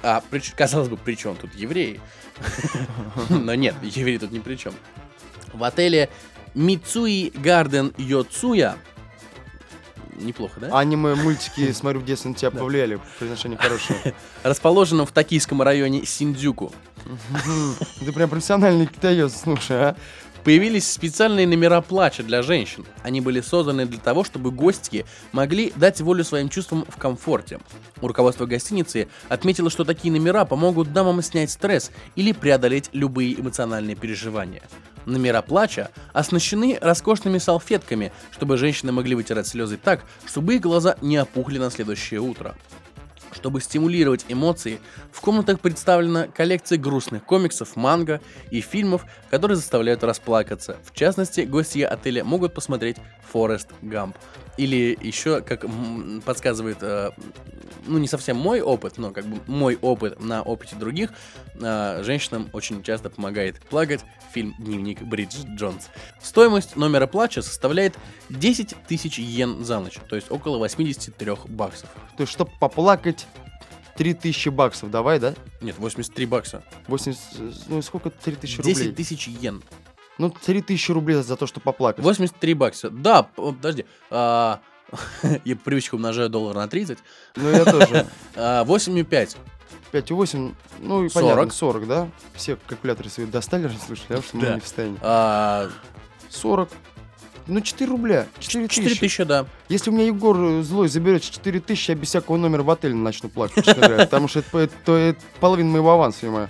А, 0.02 0.22
прич- 0.30 0.54
казалось 0.56 0.88
бы, 0.88 0.96
при 0.96 1.14
чем 1.14 1.36
тут 1.36 1.54
евреи? 1.54 2.00
Но 3.28 3.54
нет, 3.54 3.76
евреи 3.82 4.18
тут 4.18 4.32
ни 4.32 4.40
при 4.40 4.56
чем. 4.56 4.74
В 5.52 5.62
отеле 5.62 6.08
Мицуи 6.54 7.30
Гарден 7.34 7.94
Йоцуя 7.98 8.76
Неплохо, 10.12 10.60
да? 10.60 10.78
Аниме, 10.78 11.14
мультики, 11.14 11.72
смотрю, 11.72 12.00
в 12.00 12.04
детстве 12.04 12.30
на 12.30 12.36
тебя 12.36 12.50
повлияли. 12.50 13.00
Произношение 13.18 13.58
хорошее. 13.58 14.14
Расположенном 14.42 15.06
в 15.06 15.12
токийском 15.12 15.62
районе 15.62 16.04
Синдзюку. 16.04 16.72
Ты 18.00 18.12
прям 18.12 18.30
профессиональный 18.30 18.86
китаец, 18.86 19.40
слушай, 19.42 19.76
а. 19.76 19.96
Появились 20.44 20.90
специальные 20.90 21.46
номера 21.46 21.80
плача 21.80 22.24
для 22.24 22.42
женщин. 22.42 22.84
Они 23.04 23.20
были 23.20 23.40
созданы 23.40 23.86
для 23.86 24.00
того, 24.00 24.24
чтобы 24.24 24.50
гостьи 24.50 25.04
могли 25.30 25.72
дать 25.76 26.00
волю 26.00 26.24
своим 26.24 26.48
чувствам 26.48 26.84
в 26.88 26.96
комфорте. 26.96 27.60
Руководство 28.00 28.46
гостиницы 28.46 29.06
отметило, 29.28 29.70
что 29.70 29.84
такие 29.84 30.10
номера 30.10 30.44
помогут 30.44 30.92
дамам 30.92 31.22
снять 31.22 31.52
стресс 31.52 31.92
или 32.16 32.32
преодолеть 32.32 32.90
любые 32.92 33.38
эмоциональные 33.40 33.94
переживания. 33.94 34.62
Номера 35.06 35.42
плача 35.42 35.90
оснащены 36.12 36.78
роскошными 36.80 37.38
салфетками, 37.38 38.12
чтобы 38.32 38.56
женщины 38.56 38.90
могли 38.90 39.14
вытирать 39.14 39.46
слезы 39.46 39.76
так, 39.76 40.04
чтобы 40.26 40.56
их 40.56 40.60
глаза 40.60 40.96
не 41.02 41.18
опухли 41.18 41.58
на 41.58 41.70
следующее 41.70 42.20
утро. 42.20 42.56
Чтобы 43.32 43.60
стимулировать 43.60 44.26
эмоции, 44.28 44.78
в 45.10 45.20
комнатах 45.20 45.60
представлена 45.60 46.28
коллекция 46.28 46.78
грустных 46.78 47.24
комиксов, 47.24 47.76
манго 47.76 48.20
и 48.50 48.60
фильмов, 48.60 49.06
которые 49.30 49.56
заставляют 49.56 50.04
расплакаться. 50.04 50.76
В 50.84 50.94
частности, 50.94 51.40
гости 51.40 51.80
отеля 51.80 52.24
могут 52.24 52.54
посмотреть 52.54 52.98
Форест 53.32 53.70
Гамп. 53.80 54.16
Или 54.58 54.98
еще, 55.00 55.40
как 55.40 55.64
подсказывает, 56.26 56.78
э, 56.82 57.10
ну 57.86 57.98
не 57.98 58.06
совсем 58.06 58.36
мой 58.36 58.60
опыт, 58.60 58.98
но 58.98 59.10
как 59.10 59.24
бы 59.24 59.40
мой 59.46 59.78
опыт 59.80 60.20
на 60.20 60.42
опыте 60.42 60.76
других, 60.76 61.10
э, 61.54 62.02
женщинам 62.04 62.50
очень 62.52 62.82
часто 62.82 63.08
помогает 63.08 63.60
плакать 63.60 64.04
фильм 64.32 64.54
«Дневник 64.58 65.00
Бриджит 65.00 65.46
Джонс». 65.56 65.88
Стоимость 66.20 66.76
номера 66.76 67.06
плача 67.06 67.40
составляет 67.40 67.96
10 68.28 68.76
тысяч 68.86 69.18
йен 69.18 69.64
за 69.64 69.80
ночь, 69.80 69.98
то 70.06 70.16
есть 70.16 70.30
около 70.30 70.58
83 70.58 71.46
баксов. 71.48 71.88
То 72.18 72.22
есть, 72.24 72.32
чтобы 72.32 72.50
поплакать, 72.60 73.21
3000 74.02 74.48
баксов 74.48 74.90
давай, 74.90 75.20
да? 75.20 75.34
Нет, 75.60 75.78
83 75.78 76.26
бакса. 76.26 76.64
80, 76.88 77.68
ну 77.68 77.80
сколько 77.82 78.10
3000 78.10 78.56
рублей? 78.56 78.74
10 78.74 78.96
тысяч 78.96 79.28
йен. 79.28 79.62
Ну, 80.18 80.28
3000 80.30 80.90
рублей 80.90 81.22
за 81.22 81.36
то, 81.36 81.46
что 81.46 81.60
поплакать. 81.60 82.04
83 82.04 82.54
бакса. 82.54 82.90
Да, 82.90 83.22
подожди. 83.22 83.86
а, 84.10 84.60
Я 85.44 85.54
по 85.54 85.62
привычке 85.62 85.94
умножаю 85.94 86.28
доллар 86.30 86.56
на 86.56 86.66
30. 86.66 86.98
Ну, 87.36 87.48
я 87.48 87.64
тоже. 87.64 88.06
А, 88.34 88.64
8,5. 88.64 89.36
5,8, 89.92 90.54
ну 90.80 91.04
и 91.04 91.08
40. 91.08 91.12
понятно, 91.30 91.52
40, 91.52 91.86
да? 91.86 92.08
Все 92.34 92.56
калькуляторы 92.56 93.08
свои 93.08 93.26
достали, 93.26 93.70
слушай, 93.86 94.06
я 94.08 94.18
уж 94.18 94.24
мы 94.32 94.48
не 94.48 94.60
встанем. 94.60 94.98
А, 95.00 95.70
40. 96.28 96.68
Ну, 97.46 97.60
4 97.60 97.90
рубля. 97.90 98.26
4 98.38 98.68
4 98.68 98.88
тысячи. 98.88 99.00
тысячи, 99.00 99.24
да. 99.24 99.46
Если 99.68 99.90
у 99.90 99.92
меня 99.92 100.06
Егор 100.06 100.36
э, 100.36 100.62
злой 100.62 100.88
заберет 100.88 101.22
4 101.22 101.60
тысячи, 101.60 101.90
я 101.90 101.96
без 101.96 102.08
всякого 102.08 102.36
номера 102.36 102.62
в 102.62 102.70
отеле 102.70 102.94
начну 102.94 103.28
плакать. 103.28 103.64
Потому 103.66 104.28
что 104.28 104.42
это, 104.52 105.16
половина 105.40 105.70
моего 105.70 105.90
аванса, 105.92 106.26
ё 106.26 106.48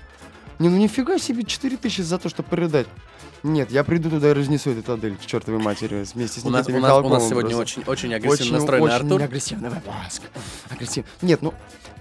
Не, 0.59 0.69
ну 0.69 0.77
нифига 0.77 1.19
себе, 1.19 1.45
4 1.45 1.77
тысячи 1.77 2.03
за 2.03 2.19
то, 2.19 2.29
чтобы 2.29 2.49
порыдать. 2.49 2.87
Нет, 3.43 3.73
я 3.73 3.83
приду 3.83 4.09
туда 4.09 4.31
и 4.31 4.33
разнесу 4.33 4.71
этот 4.71 4.89
отель 4.89 5.17
к 5.17 5.27
чертовой 5.27 5.61
матери 5.61 6.05
вместе 6.15 6.41
с 6.41 6.45
У 6.45 6.51
нас, 6.51 6.69
у 6.69 6.79
нас, 6.79 7.05
у 7.05 7.09
нас 7.09 7.29
сегодня 7.29 7.57
очень, 7.57 7.83
очень 7.87 8.15
агрессивно 8.15 8.45
Очень, 8.45 8.53
настроенный 8.53 8.87
очень 8.87 9.05
Артур. 9.05 9.23
агрессивный 9.23 9.71
выпуск. 9.71 10.23
Агрессивный. 10.71 11.11
Нет, 11.23 11.43
ну, 11.43 11.53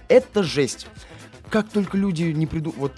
это 0.08 0.44
жесть. 0.44 0.86
Как 1.50 1.68
только 1.68 1.96
люди 1.96 2.24
не 2.24 2.46
придут... 2.46 2.76
Вот, 2.76 2.92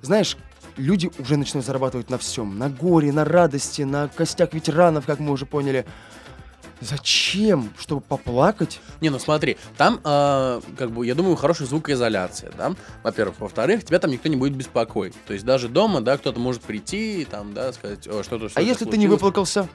знаешь, 0.00 0.38
люди 0.76 1.10
уже 1.18 1.36
начинают 1.36 1.66
зарабатывать 1.66 2.10
на 2.10 2.18
всем. 2.18 2.58
На 2.58 2.68
горе, 2.68 3.12
на 3.12 3.24
радости, 3.24 3.82
на 3.82 4.08
костях 4.08 4.52
ветеранов, 4.52 5.06
как 5.06 5.18
мы 5.18 5.32
уже 5.32 5.46
поняли. 5.46 5.86
Зачем? 6.80 7.72
Чтобы 7.78 8.02
поплакать? 8.02 8.80
Не, 9.00 9.08
ну 9.08 9.18
смотри, 9.18 9.56
там, 9.76 10.00
э, 10.04 10.60
как 10.76 10.90
бы, 10.90 11.06
я 11.06 11.14
думаю, 11.14 11.36
хорошая 11.36 11.68
звукоизоляция, 11.68 12.52
да, 12.58 12.74
во-первых. 13.02 13.38
Во-вторых, 13.38 13.84
тебя 13.84 13.98
там 13.98 14.10
никто 14.10 14.28
не 14.28 14.36
будет 14.36 14.54
беспокоить. 14.54 15.14
То 15.26 15.32
есть 15.32 15.44
даже 15.44 15.68
дома, 15.68 16.00
да, 16.00 16.18
кто-то 16.18 16.40
может 16.40 16.62
прийти 16.62 17.22
и 17.22 17.24
там, 17.24 17.54
да, 17.54 17.72
сказать, 17.72 18.06
«О, 18.08 18.22
что-то, 18.22 18.48
что 18.48 18.58
А 18.58 18.62
если 18.62 18.84
ты 18.84 18.98
не 18.98 19.06
выплакался, 19.06 19.68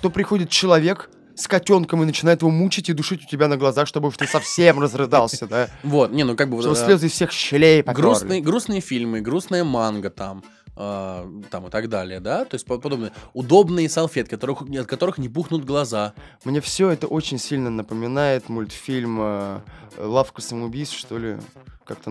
то 0.00 0.10
приходит 0.10 0.50
человек 0.50 1.08
с 1.36 1.48
котенком 1.48 2.02
и 2.02 2.06
начинает 2.06 2.42
его 2.42 2.50
мучить 2.50 2.88
и 2.88 2.92
душить 2.92 3.24
у 3.24 3.28
тебя 3.28 3.48
на 3.48 3.56
глазах, 3.56 3.86
чтобы 3.88 4.08
уж 4.08 4.16
ты 4.16 4.26
совсем 4.26 4.80
разрыдался, 4.80 5.46
да? 5.46 5.68
Вот, 5.82 6.12
не, 6.12 6.24
ну 6.24 6.36
как 6.36 6.50
бы... 6.50 6.60
Чтобы 6.60 6.76
э, 6.76 6.84
слезы 6.84 7.06
из 7.06 7.12
всех 7.12 7.32
щелей 7.32 7.82
грустные, 7.82 8.40
грустные 8.40 8.80
фильмы, 8.80 9.20
грустная 9.20 9.64
манга 9.64 10.10
там, 10.10 10.42
э, 10.76 11.42
там 11.50 11.66
и 11.66 11.70
так 11.70 11.88
далее, 11.88 12.20
да, 12.20 12.44
то 12.44 12.54
есть 12.54 12.66
по- 12.66 12.78
подобное. 12.78 13.12
Удобные 13.32 13.88
салфетки, 13.88 14.30
которых, 14.30 14.62
от 14.62 14.86
которых 14.86 15.18
не 15.18 15.28
пухнут 15.28 15.64
глаза. 15.64 16.14
Мне 16.44 16.60
все 16.60 16.90
это 16.90 17.06
очень 17.06 17.38
сильно 17.38 17.70
напоминает 17.70 18.48
мультфильм 18.48 19.18
э, 19.20 19.60
«Лавка 19.98 20.40
самоубийств», 20.42 20.98
что 20.98 21.18
ли. 21.18 21.38
Как-то, 21.84 22.10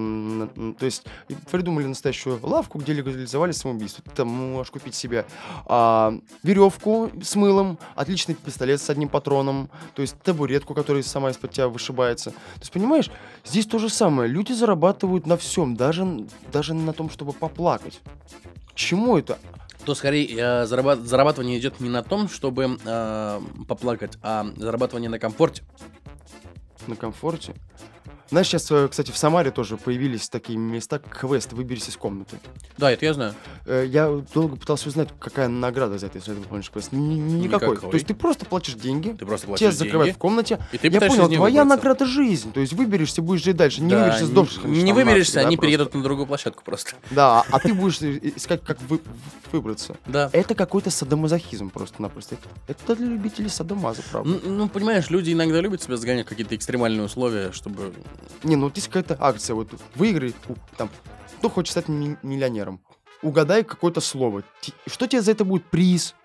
то 0.77 0.85
есть 0.85 1.05
придумали 1.49 1.85
настоящую 1.85 2.39
лавку, 2.43 2.77
где 2.77 2.93
легализовали 2.93 3.51
самоубийство. 3.51 4.03
Ты 4.03 4.11
там 4.11 4.27
можешь 4.27 4.71
купить 4.71 4.95
себе 4.95 5.25
а, 5.65 6.13
веревку 6.43 7.09
с 7.21 7.35
мылом, 7.35 7.79
отличный 7.95 8.35
пистолет 8.35 8.81
с 8.81 8.89
одним 8.89 9.07
патроном, 9.07 9.69
то 9.95 10.01
есть 10.01 10.19
табуретку, 10.21 10.73
которая 10.73 11.03
сама 11.03 11.29
из-под 11.29 11.51
тебя 11.51 11.67
вышибается. 11.67 12.31
То 12.31 12.59
есть, 12.59 12.71
понимаешь, 12.71 13.09
здесь 13.45 13.65
то 13.65 13.79
же 13.79 13.89
самое. 13.89 14.29
Люди 14.29 14.51
зарабатывают 14.51 15.25
на 15.25 15.37
всем, 15.37 15.75
даже, 15.75 16.27
даже 16.51 16.73
на 16.73 16.93
том, 16.93 17.09
чтобы 17.09 17.33
поплакать. 17.33 18.01
К 18.71 18.75
чему 18.75 19.17
это? 19.17 19.39
То 19.85 19.95
скорее 19.95 20.27
э, 20.27 20.65
зараба- 20.65 21.01
зарабатывание 21.01 21.57
идет 21.57 21.79
не 21.79 21.89
на 21.89 22.03
том, 22.03 22.29
чтобы 22.29 22.77
э, 22.83 23.41
поплакать, 23.67 24.17
а 24.21 24.45
зарабатывание 24.55 25.09
на 25.09 25.17
комфорте. 25.17 25.63
На 26.87 26.95
комфорте. 26.95 27.53
Знаешь, 28.31 28.47
сейчас, 28.47 28.71
э, 28.71 28.87
кстати, 28.89 29.11
в 29.11 29.17
Самаре 29.17 29.51
тоже 29.51 29.75
появились 29.75 30.29
такие 30.29 30.57
места, 30.57 30.99
квест 30.99 31.51
«Выберись 31.51 31.89
из 31.89 31.97
комнаты». 31.97 32.37
Да, 32.77 32.89
это 32.89 33.03
я 33.05 33.13
знаю. 33.13 33.33
Э, 33.65 33.85
Я 33.85 34.07
долго 34.33 34.55
пытался 34.55 34.87
узнать, 34.87 35.09
какая 35.19 35.49
награда 35.49 35.97
за 35.97 36.05
это, 36.05 36.17
если 36.17 36.31
ты 36.33 36.39
выполнишь 36.39 36.69
квест. 36.71 36.93
Ни- 36.93 36.97
ни- 36.97 37.41
Никакой. 37.43 37.71
Никакой. 37.71 37.89
То 37.91 37.95
есть 37.95 38.07
ты 38.07 38.13
просто 38.15 38.45
платишь 38.45 38.75
деньги, 38.75 39.09
Ты 39.19 39.25
просто 39.25 39.47
тебя 39.47 39.57
платишь 39.57 39.75
закрывают 39.75 40.05
деньги, 40.07 40.15
в 40.15 40.19
комнате. 40.19 40.59
и 40.71 40.77
ты 40.77 40.87
Я 40.87 40.99
понял, 41.01 41.27
твоя 41.27 41.63
выбраться. 41.63 41.65
награда 41.65 42.05
жизнь. 42.05 42.53
То 42.53 42.61
есть 42.61 42.71
выберешься, 42.71 43.21
будешь 43.21 43.43
жить 43.43 43.57
дальше. 43.57 43.81
Не 43.81 43.89
Да, 43.89 43.97
выберешься, 43.99 44.25
сдохнешь. 44.27 44.63
не- 44.63 44.81
Не 44.83 44.93
выберешься, 44.93 45.35
нахуй, 45.35 45.47
они 45.47 45.55
да, 45.57 45.61
переедут 45.61 45.93
на 45.93 46.01
другую 46.01 46.25
площадку 46.25 46.63
просто. 46.63 46.91
Да, 47.09 47.41
а 47.51 47.59
ты 47.59 47.73
будешь 47.73 48.01
искать, 48.01 48.63
как 48.63 48.77
вы- 48.87 49.01
выбраться. 49.51 49.97
Да. 50.05 50.29
Это 50.31 50.55
какой-то 50.55 50.89
садомазохизм 50.89 51.69
просто-напросто. 51.69 52.35
Это- 52.35 52.49
Это 52.81 52.95
для 52.95 53.07
любителей 53.07 53.49
садомаза, 53.49 54.01
правда. 54.09 54.39
Ну, 54.45 54.51
ну, 54.53 54.69
понимаешь, 54.69 55.09
люди 55.09 55.33
иногда 55.33 55.59
любят 55.59 55.83
себя 55.83 55.97
загонять 55.97 56.25
в 56.27 56.29
какие-то 56.29 56.55
экстремальные 56.55 57.03
условия, 57.03 57.51
чтобы... 57.51 57.91
Не, 58.43 58.55
ну 58.55 58.65
вот 58.65 58.75
есть 58.75 58.87
какая-то 58.87 59.17
акция, 59.19 59.55
вот 59.55 59.69
выиграй, 59.95 60.33
там, 60.77 60.89
кто 61.39 61.49
хочет 61.49 61.71
стать 61.71 61.87
ми- 61.87 62.17
миллионером, 62.23 62.81
угадай 63.21 63.63
какое-то 63.63 64.01
слово. 64.01 64.43
Что 64.87 65.07
тебе 65.07 65.21
за 65.21 65.31
это 65.31 65.45
будет 65.45 65.65
приз? 65.65 66.15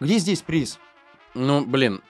Где 0.00 0.18
здесь 0.18 0.42
приз? 0.42 0.78
Ну, 1.34 1.64
блин, 1.64 2.02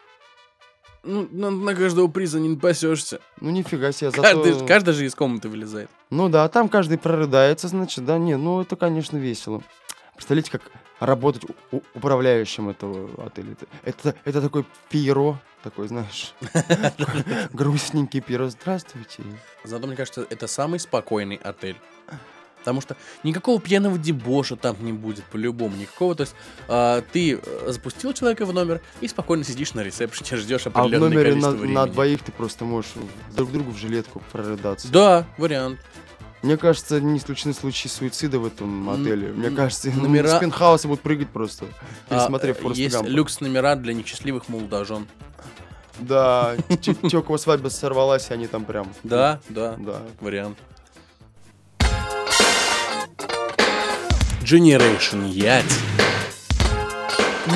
ну, 1.06 1.28
на, 1.30 1.50
на 1.50 1.74
каждого 1.74 2.08
приза 2.08 2.40
не 2.40 2.48
напасешься. 2.48 3.20
Ну 3.40 3.50
нифига 3.50 3.92
себе, 3.92 4.10
зато... 4.10 4.22
Каждый, 4.22 4.66
каждый 4.66 4.94
же 4.94 5.06
из 5.06 5.14
комнаты 5.14 5.48
вылезает. 5.48 5.88
Ну 6.10 6.28
да, 6.28 6.48
там 6.48 6.68
каждый 6.68 6.98
прорыдается, 6.98 7.68
значит, 7.68 8.04
да, 8.04 8.18
не, 8.18 8.36
ну 8.36 8.60
это, 8.60 8.76
конечно, 8.76 9.16
весело. 9.16 9.62
Представляете, 10.14 10.50
как 10.50 10.62
работать 11.00 11.42
управляющим 11.94 12.68
этого 12.68 13.26
отеля. 13.26 13.56
Это, 13.84 14.14
это, 14.24 14.40
такой 14.40 14.64
пиро, 14.88 15.38
такой, 15.62 15.88
знаешь, 15.88 16.34
грустненький 17.52 18.20
пиро. 18.20 18.48
Здравствуйте. 18.48 19.22
Зато, 19.64 19.86
мне 19.86 19.96
кажется, 19.96 20.26
это 20.28 20.46
самый 20.46 20.80
спокойный 20.80 21.36
отель. 21.36 21.76
Потому 22.66 22.80
что 22.80 22.96
никакого 23.22 23.60
пьяного 23.60 23.96
дебоша 23.96 24.56
там 24.56 24.76
не 24.80 24.92
будет, 24.92 25.22
по-любому. 25.26 25.76
Никакого. 25.76 26.16
То 26.16 26.22
есть 26.22 26.34
а, 26.66 27.00
ты 27.12 27.38
э, 27.40 27.70
запустил 27.70 28.12
человека 28.12 28.44
в 28.44 28.52
номер 28.52 28.80
и 29.00 29.06
спокойно 29.06 29.44
сидишь 29.44 29.72
на 29.74 29.84
ресепшене, 29.84 30.36
ждешь 30.42 30.66
А 30.66 30.70
в 30.70 30.76
определенное 30.76 31.10
номере 31.10 31.30
количество 31.30 31.52
на, 31.52 31.56
времени. 31.58 31.74
на 31.76 31.86
двоих 31.86 32.24
ты 32.24 32.32
просто 32.32 32.64
можешь 32.64 32.90
друг 33.36 33.52
другу 33.52 33.70
в 33.70 33.76
жилетку 33.76 34.20
прорыдаться. 34.32 34.90
Да, 34.90 35.28
вариант. 35.38 35.78
Мне 36.42 36.56
кажется, 36.56 37.00
не 37.00 37.18
исключены 37.18 37.54
случаи 37.54 37.88
суицида 37.88 38.38
в 38.38 38.46
этом 38.46 38.88
отеле. 38.90 39.28
Мне 39.32 39.50
кажется, 39.50 39.88
номера- 39.90 40.36
с 40.36 40.40
пентхауса 40.40 40.86
будут 40.86 41.02
прыгать 41.02 41.28
просто, 41.30 41.66
А, 42.08 42.14
пересмотрев 42.14 42.58
Фореста 42.58 42.82
есть 42.82 42.94
Гампа. 42.94 43.08
люкс-номера 43.08 43.74
для 43.76 43.94
несчастливых 43.94 44.48
молодожен. 44.48 45.06
Да, 45.98 46.54
тёкова 47.10 47.38
свадьба 47.38 47.68
сорвалась, 47.68 48.30
и 48.30 48.34
они 48.34 48.46
там 48.46 48.64
прям... 48.64 48.92
Да, 49.02 49.40
да, 49.48 49.76
Да. 49.78 50.02
вариант. 50.20 50.58
Generation 54.42 55.28
Yacht. 55.32 55.72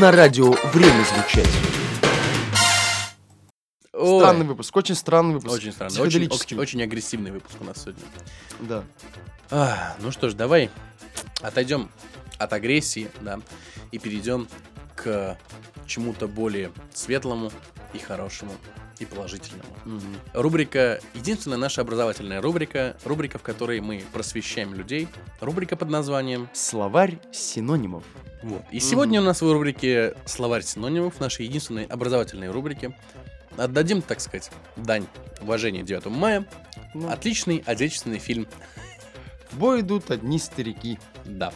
На 0.00 0.10
радио 0.10 0.52
время 0.72 1.04
звучать. 1.14 1.48
Ой, 4.00 4.20
Странный 4.20 4.46
выпуск, 4.46 4.76
очень 4.76 4.94
странный 4.94 5.34
выпуск. 5.34 5.54
Очень 5.54 5.72
странно. 5.72 6.00
Очень, 6.00 6.28
очень, 6.28 6.58
очень 6.58 6.82
агрессивный 6.82 7.30
выпуск 7.30 7.56
у 7.60 7.64
нас 7.64 7.82
сегодня. 7.82 8.02
Да. 8.60 8.84
А, 9.50 9.96
ну 10.00 10.10
что 10.10 10.30
ж, 10.30 10.34
давай 10.34 10.70
отойдем 11.42 11.90
от 12.38 12.52
агрессии, 12.52 13.10
да, 13.20 13.40
и 13.90 13.98
перейдем 13.98 14.48
к 14.94 15.36
чему-то 15.86 16.28
более 16.28 16.70
светлому 16.94 17.50
и 17.92 17.98
хорошему 17.98 18.52
и 18.98 19.06
положительному. 19.06 19.68
Рубрика, 20.34 21.00
единственная 21.14 21.58
наша 21.58 21.80
образовательная 21.80 22.40
рубрика, 22.40 22.96
рубрика, 23.04 23.38
в 23.38 23.42
которой 23.42 23.80
мы 23.80 24.02
просвещаем 24.12 24.74
людей, 24.74 25.08
рубрика 25.40 25.76
под 25.76 25.88
названием 25.88 26.48
Словарь 26.52 27.18
синонимов. 27.32 28.04
Вот. 28.42 28.62
И 28.70 28.80
сегодня 28.80 29.20
у 29.20 29.24
нас 29.24 29.42
в 29.42 29.52
рубрике 29.52 30.14
«Словарь 30.24 30.62
синонимов», 30.62 31.20
нашей 31.20 31.46
единственной 31.46 31.84
образовательной 31.84 32.50
рубрике, 32.50 32.96
отдадим, 33.56 34.02
так 34.02 34.20
сказать, 34.20 34.50
дань 34.76 35.06
уважения 35.40 35.82
9 35.82 36.06
мая. 36.06 36.46
Ну, 36.94 37.08
Отличный 37.08 37.62
отечественный 37.66 38.18
фильм. 38.18 38.46
В 39.50 39.58
бой 39.58 39.80
идут 39.80 40.10
одни 40.10 40.38
старики. 40.38 40.98
Да. 41.24 41.52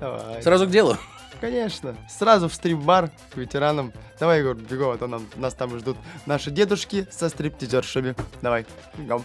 Давай. 0.00 0.42
Сразу 0.42 0.66
к 0.66 0.70
делу. 0.70 0.96
Конечно. 1.40 1.96
Сразу 2.08 2.48
в 2.48 2.54
стрип-бар 2.54 3.10
к 3.30 3.36
ветеранам. 3.36 3.92
Давай, 4.18 4.40
Егор, 4.40 4.56
бегом, 4.56 4.92
а 4.92 4.98
то 4.98 5.06
нам, 5.06 5.26
нас 5.36 5.54
там 5.54 5.78
ждут 5.78 5.96
наши 6.26 6.50
дедушки 6.50 7.06
со 7.10 7.28
стриптизершами. 7.28 8.16
Давай, 8.42 8.66
бегом. 8.96 9.24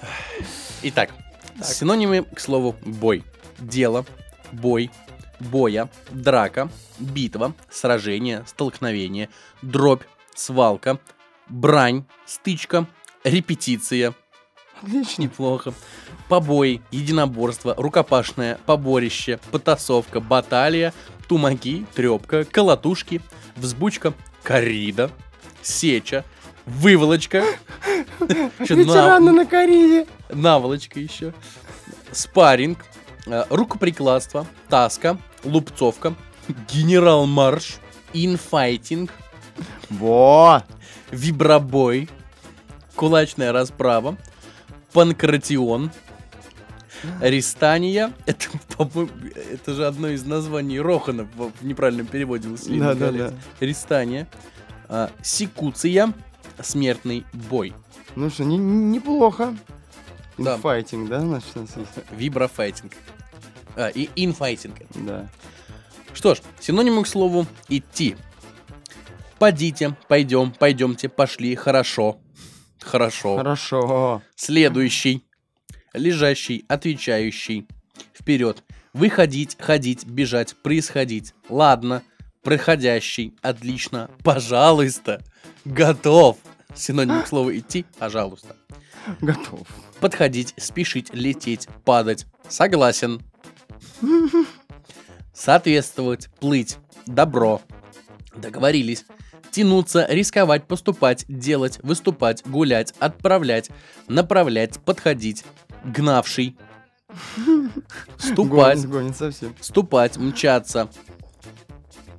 Итак, 0.83 1.09
синонимы 1.61 2.23
к 2.23 2.39
слову 2.39 2.75
«бой». 2.85 3.23
Дело, 3.59 4.05
бой, 4.51 4.91
боя, 5.39 5.89
драка, 6.11 6.69
битва, 6.99 7.53
сражение, 7.69 8.43
столкновение, 8.45 9.29
дробь, 9.61 10.03
свалка, 10.35 10.99
брань, 11.53 12.03
стычка, 12.25 12.87
репетиция, 13.23 14.13
Отлично. 14.81 15.21
неплохо, 15.23 15.73
побои, 16.27 16.81
единоборство, 16.91 17.75
рукопашное, 17.77 18.57
поборище, 18.65 19.39
потасовка, 19.51 20.19
баталия, 20.19 20.93
тумаки, 21.27 21.85
трепка, 21.93 22.43
колотушки, 22.43 23.21
взбучка, 23.55 24.13
коррида, 24.41 25.11
сеча, 25.61 26.23
выволочка, 26.65 27.43
Ветераны 28.59 29.31
на 29.31 29.45
кориде. 29.45 30.07
наволочка 30.29 30.99
еще, 30.99 31.33
спарринг, 32.11 32.79
э, 33.27 33.43
рукоприкладство, 33.49 34.47
таска, 34.69 35.17
лупцовка, 35.43 36.15
генерал-марш, 36.73 37.75
инфайтинг, 38.13 39.11
Во! 39.89 40.63
Вибробой, 41.13 42.09
кулачная 42.95 43.51
расправа, 43.51 44.17
панкратион, 44.91 45.91
Ристания, 47.19 48.13
это, 48.25 48.47
это 49.51 49.73
же 49.73 49.85
одно 49.85 50.07
из 50.09 50.25
названий 50.25 50.79
Рохана 50.79 51.27
в, 51.35 51.51
неправильном 51.61 52.07
переводе. 52.07 52.47
Да, 52.67 52.93
да, 52.95 53.11
да. 53.11 53.33
Ристания, 53.59 54.27
а, 54.87 55.11
секуция, 55.21 56.13
смертный 56.61 57.25
бой, 57.33 57.73
Ну 58.15 58.29
что, 58.29 58.45
не- 58.45 58.57
неплохо. 58.57 59.55
Да. 60.37 60.57
Файтинг, 60.57 61.09
да, 61.09 61.19
значит, 61.19 61.49
у 61.55 61.61
нас 61.61 61.69
есть? 61.75 61.89
виброфайтинг. 62.11 62.93
А, 63.75 63.89
и 63.89 64.09
инфайтинг. 64.15 64.77
Да. 64.95 65.27
Что 66.13 66.35
ж, 66.35 66.39
синонимы 66.59 67.03
к 67.03 67.07
слову 67.07 67.45
идти. 67.69 68.15
Подите, 69.43 69.93
пойдем, 70.07 70.53
пойдемте, 70.53 71.09
пошли, 71.09 71.53
хорошо. 71.55 72.17
Хорошо. 72.79 73.35
Хорошо. 73.35 74.21
Следующий. 74.37 75.25
Лежащий, 75.93 76.63
отвечающий. 76.69 77.67
Вперед. 78.17 78.63
Выходить, 78.93 79.57
ходить, 79.59 80.05
бежать, 80.05 80.55
происходить. 80.63 81.33
Ладно. 81.49 82.03
проходящий, 82.41 83.35
отлично, 83.41 84.09
пожалуйста, 84.23 85.21
готов. 85.65 86.37
Синоним 86.73 87.21
к 87.23 87.27
слову 87.27 87.53
идти, 87.53 87.85
пожалуйста. 87.99 88.55
Готов. 89.19 89.67
Подходить, 89.99 90.53
спешить, 90.55 91.13
лететь, 91.13 91.67
падать. 91.83 92.27
Согласен. 92.47 93.21
Соответствовать, 95.33 96.29
плыть, 96.39 96.77
добро. 97.05 97.59
Договорились. 98.37 99.03
Тянуться, 99.53 100.07
рисковать, 100.09 100.65
поступать, 100.65 101.25
делать, 101.27 101.77
выступать, 101.83 102.41
гулять, 102.43 102.91
отправлять, 102.97 103.69
направлять, 104.07 104.79
подходить. 104.79 105.45
Гнавший. 105.85 106.57
Ступать, 108.17 108.77
Гонит, 108.79 108.89
гонит 108.89 109.15
совсем. 109.17 109.55
ступать, 109.61 110.17
мчаться. 110.17 110.89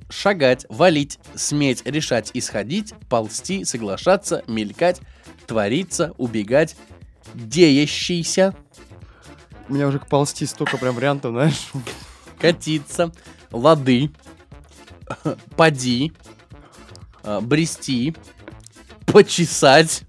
Шагать, 0.09 0.65
валить, 0.69 1.19
сметь, 1.35 1.85
решать, 1.85 2.31
исходить, 2.33 2.93
ползти, 3.09 3.65
соглашаться, 3.65 4.41
мелькать, 4.47 5.01
твориться, 5.45 6.13
убегать, 6.17 6.77
деящийся, 7.33 8.55
У 9.67 9.73
меня 9.73 9.87
уже 9.89 9.99
ползти 9.99 10.45
столько 10.45 10.77
прям 10.77 10.95
вариантов, 10.95 11.31
знаешь. 11.33 11.67
катиться, 12.39 13.11
лады, 13.51 14.09
поди, 15.57 16.13
э, 17.25 17.39
брести, 17.41 18.15
почесать, 19.05 20.03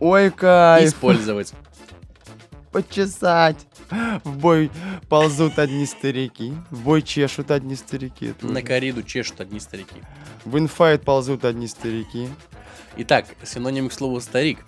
Ой, 0.00 0.30
кайф. 0.30 0.88
использовать. 0.90 1.52
Почесать. 2.72 3.66
В 4.24 4.36
бой 4.38 4.70
ползут 5.08 5.58
одни 5.58 5.86
старики. 5.86 6.52
В 6.70 6.82
бой 6.82 7.02
чешут 7.02 7.50
одни 7.50 7.76
старики. 7.76 8.32
тоже. 8.32 8.52
На 8.52 8.62
кориду 8.62 9.02
чешут 9.02 9.40
одни 9.40 9.60
старики. 9.60 9.96
В 10.44 10.58
инфайт 10.58 11.02
ползут 11.02 11.44
одни 11.44 11.66
старики. 11.68 12.28
Итак, 12.96 13.26
синоним 13.44 13.88
к 13.88 13.92
слову 13.92 14.20
старик. 14.20 14.58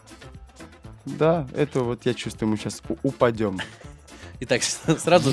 Да, 1.05 1.49
это 1.55 1.81
вот 1.81 2.07
я 2.07 2.15
чувствую, 2.15 2.51
мы 2.51 2.57
сейчас 2.57 2.81
упадем. 3.03 3.59
Итак, 4.41 4.63
сразу 4.99 5.33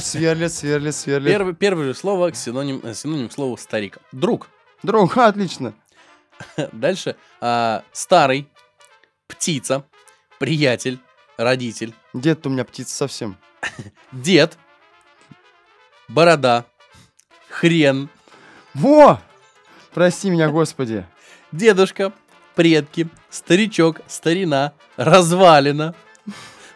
Сверлит, 0.00 0.52
сверлит, 0.52 0.94
сверлит. 0.94 1.32
первое, 1.32 1.52
первое 1.52 1.94
слово 1.94 2.32
синоним, 2.32 2.80
э, 2.84 2.94
синоним 2.94 3.28
к 3.28 3.32
слову 3.32 3.56
старик. 3.56 3.98
Друг. 4.12 4.48
Друг, 4.86 5.16
отлично. 5.16 5.74
Дальше. 6.72 7.16
а, 7.40 7.82
старый, 7.90 8.48
птица, 9.26 9.84
приятель, 10.38 11.00
родитель, 11.36 11.92
Дед 12.14 12.46
у 12.46 12.50
меня 12.50 12.64
птица 12.64 12.94
совсем. 12.94 13.36
дед, 14.12 14.56
борода, 16.06 16.66
хрен, 17.48 18.08
Во! 18.74 19.20
Прости 19.92 20.30
меня, 20.30 20.50
Господи. 20.50 21.04
дедушка, 21.52 22.12
предки, 22.54 23.08
старичок, 23.28 24.02
старина, 24.06 24.72
развалина, 24.96 25.96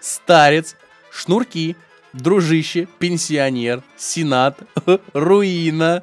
старец, 0.00 0.74
шнурки, 1.12 1.76
дружище, 2.12 2.88
пенсионер, 2.98 3.84
сенат, 3.96 4.58
руина. 5.12 6.02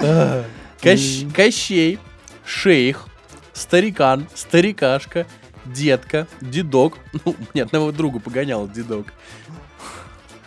Кощей, 0.80 1.98
шейх, 2.44 3.06
старикан, 3.52 4.26
старикашка, 4.34 5.26
детка, 5.66 6.26
дедок. 6.40 6.98
Ну, 7.24 7.36
мне 7.52 7.62
одного 7.62 7.92
друга 7.92 8.18
погонял 8.18 8.68
дедок. 8.68 9.12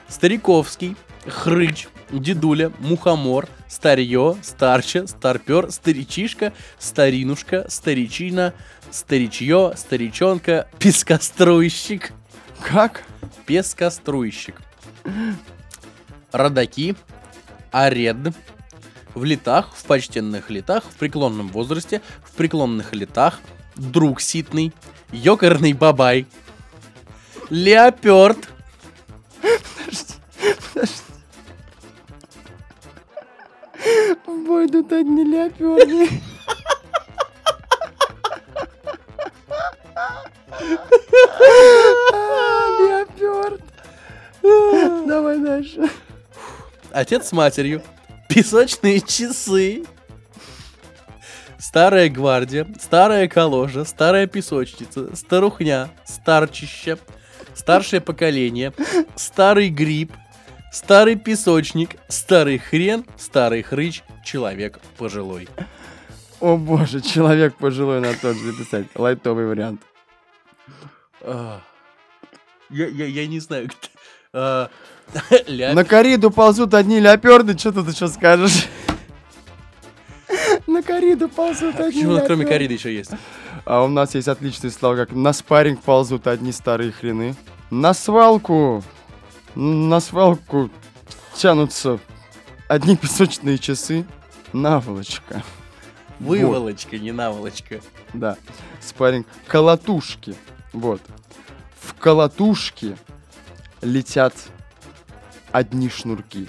Стариковский, 0.07 0.95
хрыч, 1.27 1.87
дедуля, 2.11 2.71
мухомор, 2.79 3.47
старье, 3.67 4.37
старче, 4.41 5.07
старпер, 5.07 5.71
старичишка, 5.71 6.53
старинушка, 6.79 7.65
старичина, 7.69 8.53
старичье, 8.91 9.73
старичонка, 9.75 10.67
пескоструйщик, 10.79 12.11
Как? 12.61 13.03
пескоструйщик. 13.45 14.61
Родаки, 16.31 16.95
аред, 17.71 18.17
в 19.13 19.23
летах, 19.23 19.69
в 19.75 19.83
почтенных 19.83 20.49
летах, 20.49 20.83
в 20.83 20.95
преклонном 20.95 21.49
возрасте, 21.49 22.01
в 22.23 22.31
преклонных 22.31 22.93
летах, 22.93 23.39
друг 23.75 24.21
ситный, 24.21 24.73
ёкарный 25.11 25.73
бабай, 25.73 26.25
леоперд, 27.49 28.49
В 34.25 34.45
бой 34.45 34.67
идут 34.67 34.91
одни 34.91 35.23
леоперды. 35.23 36.09
А, 42.13 42.67
Леоперд. 42.79 43.61
Давай 45.07 45.39
дальше. 45.39 45.89
отец 46.91 47.27
с 47.27 47.31
матерью, 47.31 47.81
песочные 48.33 48.99
часы, 49.01 49.83
старая 51.59 52.09
гвардия, 52.09 52.67
старая 52.79 53.27
каложа, 53.27 53.85
старая 53.85 54.27
песочница, 54.27 55.15
старухня, 55.15 55.91
старчище, 56.05 56.97
старшее 57.53 58.01
поколение, 58.01 58.73
старый 59.15 59.69
гриб, 59.69 60.11
старый 60.71 61.15
песочник, 61.15 61.97
старый 62.07 62.57
хрен, 62.57 63.05
старый 63.17 63.61
хрыч, 63.61 64.03
человек 64.25 64.79
пожилой. 64.97 65.47
О 66.39 66.57
боже, 66.57 67.01
человек 67.01 67.55
пожилой 67.55 68.01
на 68.01 68.13
тот 68.15 68.35
же 68.35 68.47
написать. 68.47 68.87
Лайтовый 68.95 69.47
вариант. 69.47 69.81
А, 71.21 71.61
Я, 72.69 72.87
я, 72.87 73.05
я 73.05 73.27
не 73.27 73.39
знаю, 73.39 73.69
кто... 73.69 73.87
а, 74.33 74.69
На 75.73 75.83
кориду 75.83 76.31
ползут 76.31 76.73
одни 76.73 76.99
леоперды. 76.99 77.57
Что 77.57 77.71
ты 77.71 77.91
что 77.91 78.07
скажешь? 78.07 78.67
На 80.65 80.81
кориду 80.81 81.29
ползут 81.29 81.79
одни 81.79 82.01
Почему 82.01 82.25
кроме 82.25 82.45
кориды 82.45 82.73
еще 82.73 82.93
есть? 82.93 83.11
А 83.65 83.83
у 83.83 83.87
нас 83.87 84.15
есть 84.15 84.27
отличные 84.27 84.71
слова, 84.71 84.95
как 84.95 85.11
на 85.11 85.33
спарринг 85.33 85.81
ползут 85.81 86.27
одни 86.27 86.51
старые 86.51 86.91
хрены. 86.91 87.35
На 87.69 87.93
свалку. 87.93 88.83
На 89.55 89.99
свалку 89.99 90.69
тянутся 91.35 91.99
одни 92.67 92.95
песочные 92.95 93.57
часы. 93.57 94.05
Наволочка. 94.51 95.43
Выволочка, 96.19 96.97
не 96.97 97.11
наволочка. 97.11 97.81
Да. 98.13 98.37
Спарринг. 98.81 99.27
Колотушки. 99.47 100.35
Вот. 100.71 101.01
В 101.79 101.93
колотушке 101.95 102.97
летят 103.81 104.33
одни 105.53 105.87
шнурки. 105.89 106.47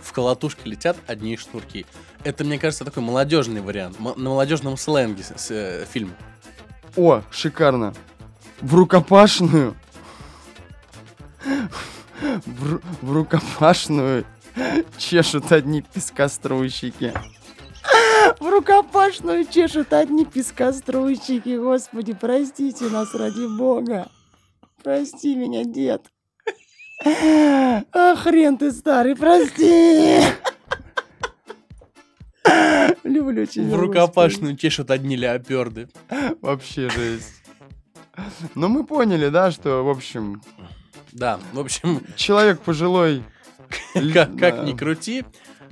В 0.00 0.12
колотушке 0.12 0.70
летят 0.70 0.96
одни 1.08 1.36
шнурки. 1.36 1.86
Это, 2.22 2.44
мне 2.44 2.58
кажется, 2.58 2.84
такой 2.84 3.02
молодежный 3.02 3.60
вариант. 3.60 3.96
м- 3.98 4.14
на 4.16 4.30
молодежном 4.30 4.76
сленге 4.76 5.24
с- 5.24 5.36
с, 5.36 5.50
э, 5.50 5.84
фильм. 5.90 6.14
О, 6.96 7.22
шикарно. 7.32 7.92
В 8.60 8.74
рукопашную. 8.74 9.74
В, 12.46 12.80
в 13.02 13.12
рукопашную 13.12 14.24
чешут 14.96 15.50
одни 15.52 15.82
пескоструйщики. 15.82 17.12
В 18.40 18.48
рукопашную 18.48 19.44
чешут 19.46 19.92
одни 19.92 20.24
пескоструйщики. 20.24 21.56
Господи, 21.58 22.14
простите 22.14 22.84
нас 22.86 23.14
ради 23.14 23.46
бога. 23.58 24.08
Прости 24.82 25.34
меня, 25.34 25.64
дед. 25.64 26.06
А, 27.04 28.16
хрен 28.16 28.56
ты 28.56 28.72
старый, 28.72 29.14
прости. 29.16 30.20
Люблю 33.02 33.46
тебя. 33.46 33.64
В 33.64 33.78
рукопашную 33.78 34.56
чешут 34.56 34.90
одни 34.90 35.16
леоперды. 35.16 35.88
Вообще 36.40 36.88
жесть. 36.90 37.42
Ну, 38.54 38.68
мы 38.68 38.84
поняли, 38.84 39.28
да, 39.28 39.50
что, 39.50 39.82
в 39.84 39.88
общем, 39.88 40.40
Да, 41.12 41.40
в 41.52 41.58
общем, 41.60 42.02
человек 42.16 42.60
пожилой... 42.60 43.24
как, 44.14 44.36
как 44.38 44.62
ни 44.64 44.72
крути, 44.72 45.24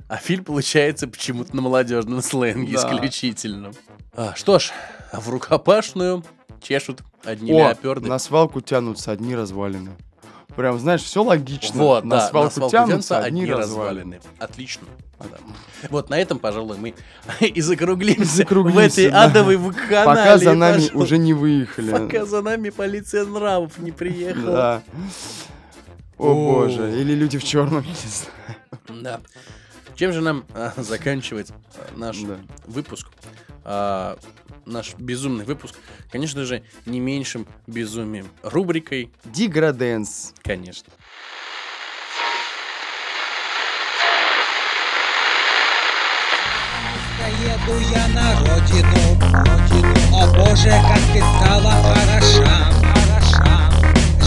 а 0.09 0.17
фильм 0.17 0.43
получается 0.43 1.07
почему-то 1.07 1.55
на 1.55 1.61
молодежном 1.61 2.21
сленге 2.21 2.73
Да. 2.73 2.79
исключительно. 2.79 3.71
А, 4.13 4.33
что 4.35 4.59
ж, 4.59 4.71
в 5.13 5.29
рукопашную 5.29 6.23
чешут 6.61 7.01
одни 7.23 7.51
О, 7.53 7.59
леоперды. 7.69 8.09
на 8.09 8.19
свалку 8.19 8.61
тянутся 8.61 9.11
одни 9.11 9.35
развалины. 9.35 9.91
Прям, 10.55 10.79
знаешь, 10.79 11.01
все 11.01 11.23
логично. 11.23 11.81
Вот, 11.81 12.03
на 12.03 12.17
да, 12.17 12.29
свалку, 12.29 12.45
на 12.45 12.51
свалку 12.51 12.71
тянутся 12.71 13.19
одни 13.19 13.45
развалины. 13.45 14.17
развалины. 14.17 14.21
Отлично. 14.39 14.87
Да. 15.19 15.37
Вот 15.89 16.09
на 16.09 16.19
этом, 16.19 16.37
пожалуй, 16.39 16.77
мы 16.77 16.93
и 17.39 17.61
закруглимся, 17.61 18.37
Закруглимся, 18.37 18.79
в 18.81 18.85
этой 18.85 19.09
да. 19.11 19.23
адовой 19.23 19.57
вакханалии. 19.57 20.05
Пока 20.05 20.37
за 20.37 20.53
нами 20.53 20.81
пожалуй. 20.81 21.03
уже 21.03 21.17
не 21.17 21.33
выехали. 21.33 21.91
Пока 21.91 22.25
за 22.25 22.41
нами 22.41 22.69
полиция 22.69 23.25
нравов 23.25 23.77
не 23.79 23.91
приехала. 23.91 24.55
Да. 24.55 24.83
О 26.17 26.27
О. 26.27 26.33
боже, 26.35 26.99
или 27.01 27.13
люди 27.15 27.37
в 27.37 27.43
черном, 27.43 27.81
я 27.83 27.89
не 27.89 27.95
знаю. 27.95 29.01
Да. 29.03 29.21
Чем 29.95 30.11
же 30.11 30.21
нам 30.21 30.45
а, 30.53 30.73
заканчивать 30.77 31.51
а, 31.75 31.97
наш 31.97 32.17
Да. 32.21 32.37
выпуск? 32.65 33.07
А, 33.63 34.17
наш 34.65 34.93
безумный 34.95 35.45
выпуск, 35.45 35.75
конечно 36.11 36.45
же, 36.45 36.63
не 36.85 36.99
меньшим 36.99 37.47
безумием. 37.67 38.27
Рубрикой, 38.43 39.11
Деграденс. 39.25 40.33
конечно. 40.41 40.91
Еду 47.43 47.79
я 47.93 48.07
на 48.09 48.39
родину, 48.39 49.19
родину. 49.31 50.15
О 50.15 50.27
боже, 50.27 50.69
как 50.69 50.99
ты 51.11 51.19
стала 51.19 51.71
хороша, 51.71 52.71
хороша. 52.81 53.71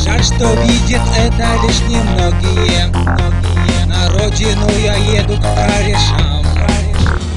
Жаль, 0.04 0.22
что 0.22 0.54
видят 0.62 1.02
это 1.16 1.58
лишь 1.62 1.80
немногие, 1.88 2.86
многие. 2.88 3.86
На 3.86 4.10
родину 4.10 4.68
я 4.78 4.96
еду 4.96 5.36
к 5.36 5.42
корешам. 5.42 6.44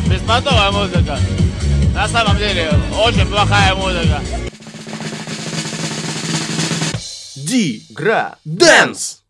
Беспонтовая 0.08 0.72
музыка. 0.72 1.18
На 2.00 2.08
самом 2.08 2.38
деле, 2.38 2.72
очень 3.06 3.28
плохая 3.28 3.76
музыка. 3.76 4.22
Ди! 7.36 7.84
Гра. 7.90 8.38
Дэнс! 8.46 9.22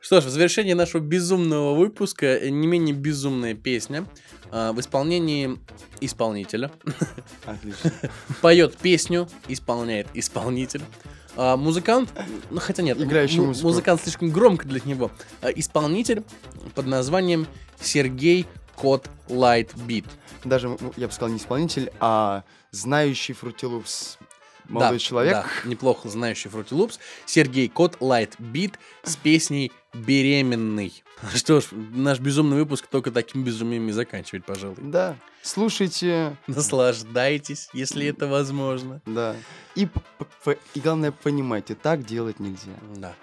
Что 0.00 0.22
ж, 0.22 0.24
в 0.24 0.30
завершении 0.30 0.72
нашего 0.72 1.02
безумного 1.02 1.74
выпуска 1.74 2.24
э, 2.24 2.48
не 2.48 2.66
менее 2.66 2.94
безумная 2.94 3.52
песня 3.52 4.06
а, 4.50 4.72
в 4.72 4.80
исполнении 4.80 5.58
исполнителя. 6.00 6.70
Отлично. 7.44 7.92
Поет 8.40 8.78
песню, 8.78 9.28
исполняет 9.46 10.06
исполнитель. 10.14 10.80
А, 11.36 11.56
музыкант, 11.56 12.10
ну 12.50 12.60
хотя 12.60 12.82
нет, 12.82 13.00
Играющий 13.00 13.40
му- 13.40 13.46
музыку. 13.46 13.68
музыкант 13.68 14.00
слишком 14.02 14.30
громко 14.30 14.66
для 14.68 14.80
него. 14.84 15.10
А, 15.42 15.48
исполнитель 15.48 16.22
под 16.74 16.86
названием 16.86 17.46
Сергей 17.80 18.46
Кот 18.76 19.08
Лайтбит. 19.28 20.04
Даже, 20.44 20.76
я 20.96 21.06
бы 21.08 21.12
сказал, 21.12 21.30
не 21.30 21.38
исполнитель, 21.38 21.90
а 22.00 22.44
знающий 22.70 23.32
Fruity 23.32 23.79
Loops 23.79 24.18
молодой 24.68 24.98
Да, 24.98 25.04
человек. 25.04 25.32
да, 25.34 25.46
неплохо 25.68 26.08
знающий 26.08 26.48
Fruity 26.48 26.70
Loops. 26.70 26.98
Сергей 27.26 27.68
Кот 27.68 27.96
Лайт 28.00 28.34
Бит 28.38 28.78
с 29.02 29.16
песней 29.16 29.72
«Беременный». 29.92 31.02
Что 31.34 31.60
ж, 31.60 31.66
наш 31.72 32.18
безумный 32.18 32.56
выпуск 32.56 32.86
только 32.88 33.10
таким 33.10 33.44
безумием 33.44 33.88
и 33.88 33.92
заканчивать, 33.92 34.44
пожалуй. 34.44 34.76
Да. 34.80 35.16
Слушайте, 35.42 36.36
Наслаждайтесь, 36.46 37.68
если 37.72 38.06
это 38.06 38.26
возможно. 38.26 39.00
да. 39.06 39.36
И, 39.74 39.88
и 40.74 40.80
главное, 40.80 41.12
понимайте, 41.12 41.74
так 41.74 42.04
делать 42.04 42.40
нельзя. 42.40 42.72
Да. 42.96 43.14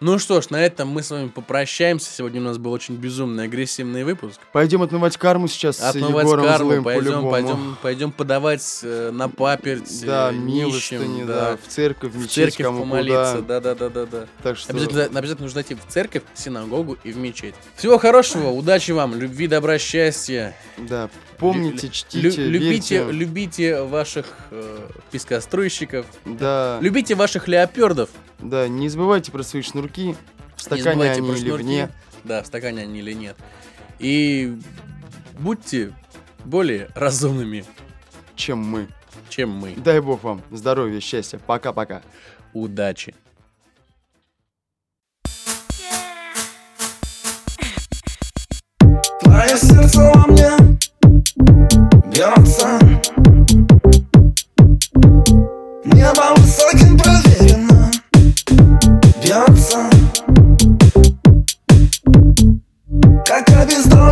Ну 0.00 0.20
что 0.20 0.40
ж, 0.40 0.50
на 0.50 0.64
этом 0.64 0.88
мы 0.88 1.02
с 1.02 1.10
вами 1.10 1.26
попрощаемся. 1.26 2.12
Сегодня 2.12 2.40
у 2.40 2.44
нас 2.44 2.56
был 2.56 2.70
очень 2.70 2.94
безумный, 2.94 3.44
агрессивный 3.44 4.04
выпуск. 4.04 4.38
Пойдем 4.52 4.82
отмывать 4.82 5.16
карму 5.16 5.48
сейчас 5.48 5.80
Отмывать 5.80 6.26
с 6.26 6.30
Егором 6.30 6.44
карму, 6.46 6.70
Злым 6.70 6.84
пойдем, 6.84 7.30
пойдем, 7.30 7.76
пойдем 7.82 8.12
подавать 8.12 8.80
э, 8.84 9.10
на 9.10 9.28
паперть 9.28 10.04
Да, 10.06 10.30
э, 10.30 10.34
милостыни, 10.34 11.04
нищим, 11.04 11.26
да, 11.26 11.56
в 11.56 11.68
церковь, 11.68 12.12
в 12.12 12.14
в 12.14 12.18
мечеть, 12.22 12.32
церковь 12.32 12.66
кому 12.66 12.80
помолиться, 12.82 13.36
куда. 13.38 13.60
да, 13.60 13.74
да, 13.74 13.88
да, 13.88 13.88
да, 13.88 14.06
да. 14.06 14.26
Так 14.44 14.56
что 14.56 14.72
Обязательно, 14.72 15.04
обязательно 15.18 15.46
нужно 15.46 15.54
зайти 15.54 15.74
в 15.74 15.84
церковь, 15.88 16.22
в 16.32 16.38
синагогу 16.38 16.96
и 17.02 17.10
в 17.10 17.16
мечеть. 17.16 17.56
Всего 17.74 17.98
хорошего, 17.98 18.50
удачи 18.50 18.92
вам, 18.92 19.16
любви, 19.16 19.48
добра, 19.48 19.78
счастья. 19.78 20.54
Да, 20.76 21.10
помните, 21.38 21.86
Лю- 21.86 21.92
чтите, 21.92 22.20
любите, 22.48 22.98
верьте. 22.98 23.12
любите 23.12 23.82
ваших 23.82 24.26
э, 24.50 24.88
пескоструйщиков, 25.10 26.06
Да, 26.24 26.78
любите 26.80 27.14
ваших 27.14 27.48
леопердов. 27.48 28.10
да, 28.38 28.68
не 28.68 28.88
забывайте 28.88 29.30
про 29.32 29.42
свои 29.42 29.62
шнурки. 29.62 30.14
В 30.56 30.58
Не 30.58 30.62
стакане 30.62 30.82
забывайте 30.82 31.18
они 31.20 31.28
про 31.28 31.36
или 31.36 31.46
шнурки. 31.46 31.64
вне. 31.64 31.90
Да, 32.24 32.42
в 32.42 32.46
стакане 32.46 32.82
они 32.82 32.98
или 32.98 33.12
нет. 33.12 33.36
И 33.98 34.58
будьте 35.38 35.92
более 36.44 36.88
разумными, 36.94 37.64
чем 38.36 38.58
мы. 38.58 38.88
чем 39.28 39.50
мы. 39.50 39.74
Дай 39.76 40.00
бог 40.00 40.22
вам 40.24 40.42
здоровья, 40.50 41.00
счастья. 41.00 41.38
Пока-пока. 41.38 42.02
Удачи. 42.54 43.14
Твое 49.20 49.56
сердце 49.56 50.00
во 50.14 50.26
мне 50.26 50.50
бьется 52.18 52.80
Небо 55.84 56.34
высоким 56.36 56.98
проверено. 56.98 57.90
Бьется 59.22 59.88
Как 63.24 63.48
обездоленный 63.50 64.07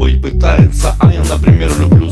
быть 0.00 0.22
пытается 0.22 0.94
А 0.98 1.12
я, 1.12 1.22
например, 1.24 1.70
люблю 1.78 2.09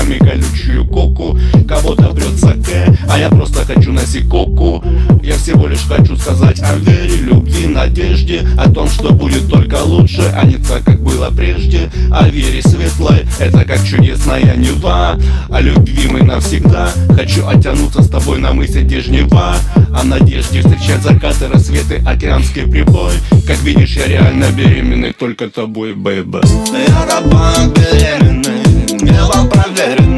кудряками 0.00 0.18
колючую 0.18 0.86
коку 0.86 1.38
Кого-то 1.68 2.14
прет 2.14 2.38
саке, 2.38 2.86
а 3.08 3.18
я 3.18 3.28
просто 3.28 3.64
хочу 3.64 3.92
на 3.92 4.00
сикоку 4.06 4.82
Я 5.22 5.34
всего 5.34 5.66
лишь 5.66 5.86
хочу 5.86 6.16
сказать 6.16 6.60
о 6.62 6.76
вере, 6.76 7.16
любви, 7.16 7.66
надежде 7.66 8.46
О 8.58 8.70
том, 8.70 8.88
что 8.88 9.12
будет 9.12 9.48
только 9.48 9.82
лучше, 9.82 10.22
а 10.34 10.44
не 10.44 10.56
так, 10.56 10.84
как 10.84 11.00
было 11.00 11.30
прежде. 11.30 11.90
О 12.10 12.28
вере 12.28 12.62
светлой, 12.62 13.26
это 13.38 13.64
как 13.64 13.84
чудесная 13.84 14.56
Нева. 14.56 15.18
О 15.48 15.60
любви 15.60 16.08
мы 16.08 16.22
навсегда 16.22 16.90
Хочу 17.14 17.46
оттянуться 17.46 18.02
с 18.02 18.08
тобой 18.08 18.38
на 18.38 18.52
мысе 18.52 18.82
Дежнева. 18.82 19.56
О 19.94 20.04
надежде 20.04 20.60
встречать 20.60 21.02
закаты, 21.02 21.48
рассветы, 21.48 22.02
океанский 22.06 22.62
прибой. 22.62 23.12
Как 23.46 23.60
видишь, 23.62 23.96
я 23.96 24.06
реально 24.06 24.46
беременный 24.56 25.12
только 25.12 25.48
тобой, 25.50 25.94
бэйбэ. 25.94 26.40
Я 26.72 27.06
тобой 27.06 27.74
беременный, 27.74 28.59
небом 29.19 29.49
проверенный 29.49 30.08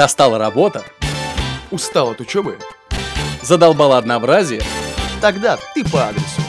Достала 0.00 0.38
работа, 0.38 0.82
Устал 1.70 2.12
от 2.12 2.20
учебы? 2.22 2.56
задолбала 3.42 3.98
однообразие. 3.98 4.62
Тогда 5.20 5.58
ты 5.74 5.84
по 5.84 6.08
адресу. 6.08 6.40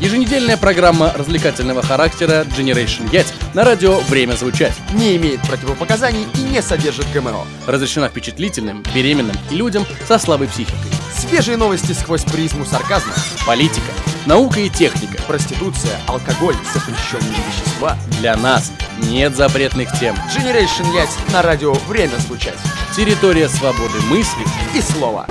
Еженедельная 0.00 0.58
программа 0.58 1.10
развлекательного 1.14 1.82
характера 1.82 2.44
Generation 2.56 3.10
Yacht 3.10 3.32
на 3.54 3.64
радио 3.64 3.98
«Время 4.00 4.34
звучать». 4.34 4.74
Не 4.92 5.16
имеет 5.16 5.40
противопоказаний 5.40 6.26
и 6.34 6.40
не 6.42 6.60
содержит 6.60 7.10
ГМО. 7.14 7.46
Разрешена 7.66 8.08
впечатлительным, 8.08 8.84
беременным 8.94 9.34
и 9.50 9.54
людям 9.54 9.86
со 10.06 10.18
слабой 10.18 10.48
психикой. 10.48 10.90
Свежие 11.16 11.56
новости 11.56 11.92
сквозь 11.92 12.24
призму 12.24 12.66
сарказма. 12.66 13.14
Политика, 13.46 13.90
наука 14.26 14.60
и 14.60 14.68
техника. 14.68 15.22
Проституция, 15.26 15.98
алкоголь, 16.06 16.56
запрещенные 16.74 17.40
вещества. 17.48 17.96
Для 18.20 18.36
нас 18.36 18.72
нет 18.98 19.34
запретных 19.34 19.98
тем. 19.98 20.14
Generation 20.36 20.92
Yacht 20.94 21.32
на 21.32 21.40
радио 21.40 21.72
«Время 21.88 22.16
звучать». 22.18 22.58
Территория 22.94 23.48
свободы 23.48 23.98
мысли 24.10 24.44
И 24.74 24.82
слово. 24.82 25.26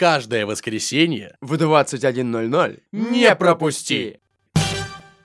Каждое 0.00 0.46
воскресенье 0.46 1.36
В 1.42 1.56
21.00 1.56 2.80
не 2.90 3.36
пропусти! 3.36 4.18